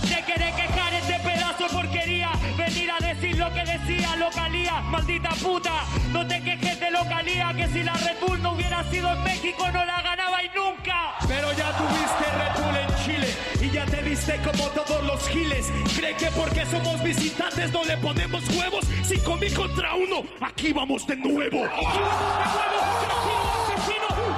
Te 0.02 0.22
querés 0.24 0.54
quejar 0.54 0.94
este 0.96 1.20
pedazo 1.20 1.64
de 1.64 1.70
porquería. 1.70 2.32
Venir 2.58 2.92
a 2.92 3.00
decir 3.00 3.38
lo 3.38 3.50
que 3.54 3.64
decía 3.64 4.18
localía. 4.18 4.82
Maldita 4.82 5.30
puta, 5.42 5.86
no 6.12 6.28
te 6.28 6.44
quejes 6.44 6.78
de 6.78 6.92
localía. 6.92 7.54
Que 7.56 7.70
si 7.70 7.84
la 7.84 7.94
Red 7.94 8.18
Bull 8.20 8.42
no 8.42 8.52
hubiera 8.52 8.84
sido 8.92 9.14
en 9.14 9.24
México, 9.24 9.66
no 9.72 9.86
la 9.86 10.02
ganaba 10.02 10.44
y 10.44 10.50
nunca. 10.54 11.16
Pero 11.26 11.54
ya 11.54 11.72
tuviste 11.78 12.49
y 14.20 14.26
ya 14.26 14.26
te 14.26 14.38
viste 14.38 14.40
como 14.44 14.70
todos 14.70 15.04
los 15.04 15.28
giles. 15.30 15.72
Cree 15.96 16.16
que 16.16 16.28
porque 16.32 16.66
somos 16.66 17.02
visitantes 17.04 17.72
no 17.72 17.84
le 17.84 17.98
ponemos 17.98 18.44
huevos. 18.50 18.86
Cinco 19.04 19.38
mil 19.38 19.54
contra 19.54 19.96
uno, 19.96 20.24
aquí 20.42 20.74
vamos 20.74 21.06
de 21.08 21.16
nuevo. 21.16 21.64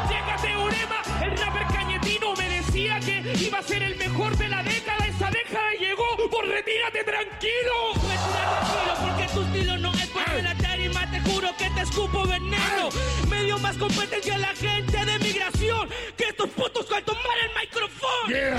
Llega 0.10 0.36
Teorema, 0.42 1.02
el 1.24 1.38
rapper 1.38 1.68
cañetino 1.68 2.34
me 2.36 2.50
decía 2.50 3.00
que 3.00 3.34
iba 3.40 3.60
a 3.60 3.64
ser 3.64 3.84
el 3.84 3.96
mejor 3.98 4.38
de 4.38 4.48
la 4.50 4.64
década. 4.64 5.06
Esa 5.08 5.30
década 5.30 5.72
llegó, 5.80 6.06
por 6.30 6.48
retírate 6.48 7.04
tranquilo. 7.04 7.94
Retírate 7.94 8.32
tranquilo, 8.32 8.94
porque 9.02 9.28
tu 9.34 9.42
estilo 9.42 9.78
no 9.78 9.92
es 9.94 10.08
para 10.08 10.42
la 10.42 10.56
tarima. 10.56 11.12
Te 11.12 11.20
juro 11.22 11.50
que 11.58 11.70
te 11.70 11.82
escupo 11.82 12.26
veneno. 12.26 12.90
Me 13.30 13.44
dio 13.44 13.58
más 13.60 13.78
competencia 13.78 14.36
a 14.36 14.40
la 14.40 14.54
gente 14.56 15.06
de 15.06 15.20
migración 15.20 15.90
que 16.18 16.26
estos 16.26 16.50
putos 16.50 16.92
al 16.92 17.04
tomar 17.04 17.38
el 17.44 17.52
micrófono. 17.60 18.28
De 18.28 18.52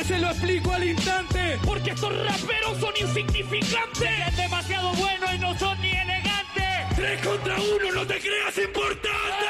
que 0.00 0.04
se 0.06 0.18
lo 0.18 0.28
explico 0.30 0.72
al 0.72 0.84
instante. 0.84 1.58
Porque 1.64 1.90
estos 1.90 2.12
raperos 2.12 2.78
son 2.78 2.92
insignificantes. 3.00 4.28
Es 4.28 4.36
demasiado 4.36 4.92
bueno 4.94 5.26
y 5.34 5.38
no 5.38 5.58
son 5.58 5.80
ni 5.80 5.90
elegantes. 5.90 6.96
Tres 6.96 7.26
contra 7.26 7.56
uno, 7.56 7.92
no 7.94 8.06
te 8.06 8.18
creas 8.18 8.58
importante. 8.58 9.46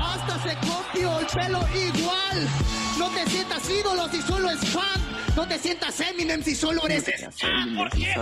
Hasta 0.00 0.42
se 0.42 0.56
copió 0.66 1.20
el 1.20 1.26
pelo 1.26 1.60
igual. 1.74 2.48
No 2.98 3.08
te 3.10 3.30
sientas 3.30 3.70
ídolo 3.70 4.08
si 4.08 4.22
solo 4.22 4.50
es 4.50 4.60
fan. 4.70 5.00
No 5.36 5.46
te 5.46 5.58
sientas 5.58 6.00
Eminem 6.00 6.42
si 6.42 6.54
solo 6.54 6.84
eres 6.86 7.04
fan. 7.36 7.76
¿Por 7.76 7.90
qué? 7.90 8.12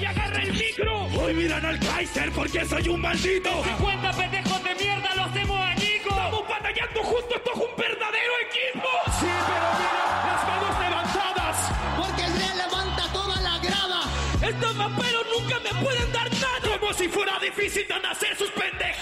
Y 0.00 0.04
agarra 0.04 0.42
el 0.42 0.52
micro. 0.52 1.06
Hoy 1.20 1.34
miran 1.34 1.64
al 1.64 1.78
Kaiser 1.80 2.30
porque 2.32 2.64
soy 2.64 2.88
un 2.88 3.00
maldito. 3.00 3.64
50 3.64 4.12
pendejos 4.12 4.64
de 4.64 4.74
mierda 4.76 5.14
lo 5.16 5.22
hacemos 5.24 5.60
añicos. 5.60 6.12
Estamos 6.12 6.48
batallando 6.48 7.02
juntos, 7.02 7.36
esto 7.36 7.57
si 16.98 17.06
fuera 17.06 17.38
difícil 17.38 17.86
de 17.86 17.94
hacer 17.94 18.36
sus 18.36 18.50
pendejadas. 18.50 18.98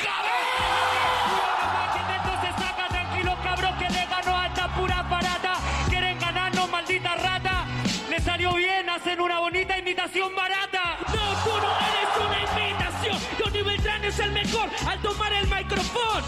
Entonces 2.14 2.50
saca 2.58 2.88
tranquilo, 2.88 3.34
cabrón, 3.42 3.78
que 3.78 3.88
le 3.88 4.04
ganó 4.04 4.38
a 4.38 4.46
esta 4.48 4.68
pura 4.74 5.02
barata. 5.04 5.54
Quieren 5.88 6.18
ganarnos, 6.18 6.68
maldita 6.68 7.14
rata. 7.14 7.64
Le 8.10 8.20
salió 8.20 8.52
bien, 8.52 8.90
hacen 8.90 9.18
una 9.18 9.38
bonita 9.38 9.78
imitación 9.78 10.34
barata. 10.34 10.98
No, 11.08 11.42
tú 11.42 11.56
no 11.56 11.72
eres 11.88 12.10
una 12.20 12.68
imitación. 12.68 13.18
Johnny 13.42 13.62
Beltrán 13.62 14.04
es 14.04 14.18
el 14.18 14.32
mejor 14.32 14.68
al 14.86 15.00
tomar 15.00 15.32
el 15.32 15.46
micrófono. 15.46 16.26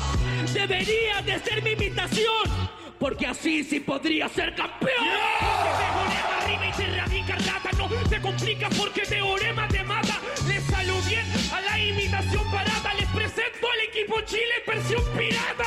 Debería 0.55 1.21
de 1.21 1.39
ser 1.39 1.63
mi 1.63 1.73
imitación. 1.73 2.49
Porque 2.99 3.27
así 3.27 3.63
sí 3.63 3.81
podría 3.81 4.27
ser 4.31 4.55
campeón. 4.55 5.05
Porque 5.39 5.77
Teorema 5.77 6.39
arriba 6.39 6.67
y 6.67 6.73
te 6.73 6.97
radica 6.97 7.37
rata. 7.37 7.71
No 7.77 7.89
te 8.09 8.21
complica 8.23 8.71
porque 8.71 9.03
Teorema 9.03 9.69
te 9.69 9.85
mata. 9.85 10.18
Al 13.79 13.89
equipo 13.89 14.21
Chile 14.23 14.43
en 14.67 14.75
versión 14.75 15.03
pirata. 15.17 15.65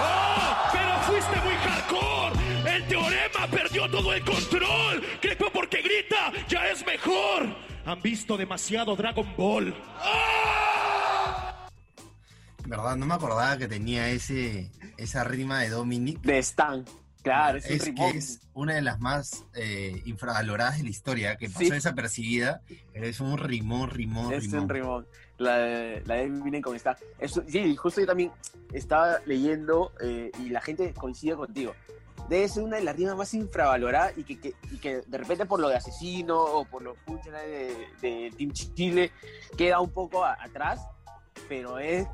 ¡Oh! 0.00 0.70
Pero 0.72 1.00
fuiste 1.02 1.40
muy 1.40 1.54
hardcore. 1.54 2.76
El 2.76 2.86
teorema 2.88 3.46
perdió 3.50 3.90
todo 3.90 4.12
el 4.12 4.24
control. 4.24 5.02
Que 5.20 5.36
porque 5.36 5.82
grita 5.82 6.32
ya 6.48 6.68
es 6.68 6.84
mejor. 6.86 7.48
Han 7.84 8.00
visto 8.00 8.36
demasiado 8.36 8.94
Dragon 8.96 9.34
Ball. 9.36 9.74
¿Verdad? 12.64 12.96
No 12.96 13.06
me 13.06 13.14
acordaba 13.14 13.58
que 13.58 13.68
tenía 13.68 14.08
ese 14.08 14.70
esa 14.96 15.24
rima 15.24 15.60
de 15.60 15.70
Dominic. 15.70 16.20
De 16.20 16.38
Stan. 16.38 16.84
Claro, 17.22 17.58
es, 17.58 17.66
un 17.66 17.72
es 17.72 17.84
rimón. 17.84 18.12
que 18.12 18.18
es 18.18 18.40
una 18.52 18.74
de 18.74 18.82
las 18.82 18.98
más 19.00 19.44
eh, 19.54 20.02
infravaloradas 20.06 20.78
de 20.78 20.84
la 20.84 20.90
historia, 20.90 21.36
que 21.36 21.46
pasó 21.48 21.60
Sí. 21.60 21.70
desapercibida, 21.70 22.62
es 22.94 23.20
un 23.20 23.38
rimón, 23.38 23.90
rimón, 23.90 24.32
Es 24.32 24.44
rimón. 24.44 24.60
un 24.64 24.68
rimón. 24.68 25.06
La, 25.38 25.56
de- 25.58 26.02
la 26.06 26.14
de 26.16 26.60
con 26.62 26.76
Stan. 26.76 26.96
Eso, 27.18 27.42
sí, 27.48 27.74
justo 27.76 28.00
yo 28.00 28.06
también 28.06 28.30
estaba 28.72 29.18
leyendo 29.26 29.92
eh, 30.00 30.30
y 30.40 30.50
la 30.50 30.60
gente 30.60 30.92
coincide 30.94 31.34
contigo. 31.36 31.74
Debe 32.28 32.48
ser 32.48 32.62
una 32.62 32.76
de 32.76 32.84
las 32.84 32.94
rimas 32.96 33.16
más 33.16 33.34
infravaloradas 33.34 34.16
y 34.16 34.22
que, 34.24 34.38
que- 34.40 34.54
y 34.70 34.78
que 34.78 35.02
de 35.06 35.18
repente 35.18 35.44
por 35.46 35.58
lo 35.60 35.68
de 35.68 35.76
asesino 35.76 36.38
o 36.40 36.64
por 36.64 36.82
los 36.82 36.96
punchlines 36.98 37.40
de, 37.42 37.86
de 38.00 38.30
Team 38.36 38.52
Chile 38.52 39.10
queda 39.56 39.80
un 39.80 39.90
poco 39.90 40.24
a- 40.24 40.34
atrás, 40.40 40.80
pero 41.48 41.78
es 41.78 42.06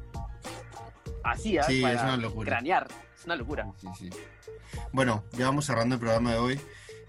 así, 1.24 1.58
¿ah? 1.58 1.64
Sí, 1.64 1.82
Para 1.82 1.94
es 1.94 2.02
una 2.02 2.16
locura. 2.16 2.50
Cranear. 2.52 2.88
Es 3.18 3.24
una 3.24 3.36
locura. 3.36 3.72
Sí, 3.80 3.88
sí. 3.98 4.10
Bueno, 4.92 5.24
ya 5.32 5.46
vamos 5.46 5.66
cerrando 5.66 5.96
el 5.96 6.00
programa 6.00 6.32
de 6.32 6.38
hoy. 6.38 6.60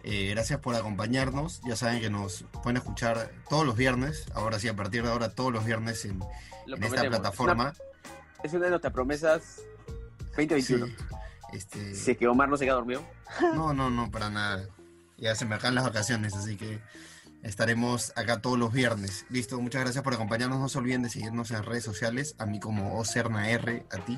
Eh, 0.04 0.30
gracias 0.32 0.60
por 0.60 0.76
acompañarnos. 0.76 1.62
Ya 1.68 1.76
saben 1.76 2.02
que 2.02 2.10
nos 2.10 2.46
pueden 2.64 2.78
escuchar 2.78 3.32
todos 3.50 3.66
los 3.66 3.76
viernes. 3.76 4.26
Ahora 4.34 4.60
sí, 4.60 4.68
a 4.68 4.76
partir 4.76 5.04
de 5.04 5.12
ahora, 5.12 5.30
todos 5.36 5.54
los 5.54 5.66
viernes 5.66 6.06
en, 6.06 6.20
Lo 6.66 6.78
en 6.78 6.84
esta 6.84 7.04
plataforma. 7.04 7.74
Es 7.74 7.80
una, 7.80 8.44
es 8.44 8.54
una 8.54 8.64
de 8.66 8.70
nuestras 8.72 8.94
promesas 8.94 9.62
2021. 10.36 10.88
Sí. 10.88 10.96
Este, 11.54 11.96
Si 11.96 12.12
es 12.12 12.18
que 12.18 12.28
Omar 12.28 12.50
no 12.50 12.58
se 12.58 12.66
queda 12.66 12.76
dormido. 12.76 13.04
No, 13.54 13.74
no, 13.74 13.90
no, 13.90 14.10
para 14.10 14.30
nada. 14.30 14.68
Ya 15.18 15.36
se 15.36 15.46
me 15.46 15.56
acaban 15.56 15.76
las 15.76 15.84
vacaciones, 15.84 16.34
así 16.34 16.56
que 16.56 16.80
estaremos 17.44 18.14
acá 18.16 18.42
todos 18.42 18.58
los 18.58 18.74
viernes. 18.74 19.26
Listo, 19.30 19.60
muchas 19.60 19.82
gracias 19.82 20.04
por 20.04 20.14
acompañarnos. 20.14 20.60
No 20.60 20.70
se 20.70 20.78
olviden 20.80 21.04
de 21.04 21.10
seguirnos 21.10 21.52
en 21.52 21.64
redes 21.64 21.84
sociales. 21.84 22.36
A 22.40 22.46
mí 22.46 22.60
como 22.60 22.98
OCernaR, 22.98 23.84
a 23.92 23.98
ti. 24.06 24.18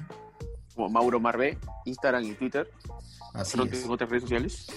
Como 0.75 0.89
Mauro 0.89 1.19
Marvé, 1.19 1.57
Instagram 1.85 2.23
y 2.23 2.33
Twitter. 2.33 2.69
Así 3.33 3.55
Pronto 3.57 3.75
es. 3.75 3.85
en 3.85 3.91
otras 3.91 4.09
redes 4.09 4.23
sociales. 4.23 4.67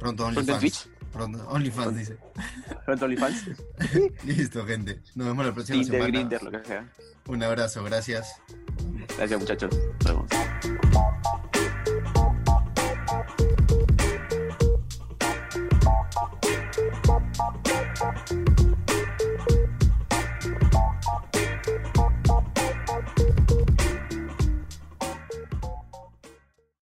Pronto 0.00 0.26
OnlyFans. 0.26 0.60
Twitch. 0.60 0.88
Pronto 1.12 1.46
OnlyFans, 1.48 1.96
dice. 1.96 2.16
Pronto 2.86 3.04
OnlyFans. 3.04 3.44
Listo, 4.24 4.64
gente. 4.66 5.02
Nos 5.14 5.26
vemos 5.26 5.44
la 5.46 5.52
próxima 5.52 5.82
Tinder, 5.82 6.00
semana. 6.00 6.18
Grindr, 6.18 6.42
lo 6.42 6.50
que 6.50 6.64
sea. 6.66 6.88
Un 7.26 7.42
abrazo, 7.42 7.84
gracias. 7.84 8.34
Gracias, 9.16 9.40
muchachos. 9.40 9.70
Nos 10.04 10.28
vemos. 10.30 11.41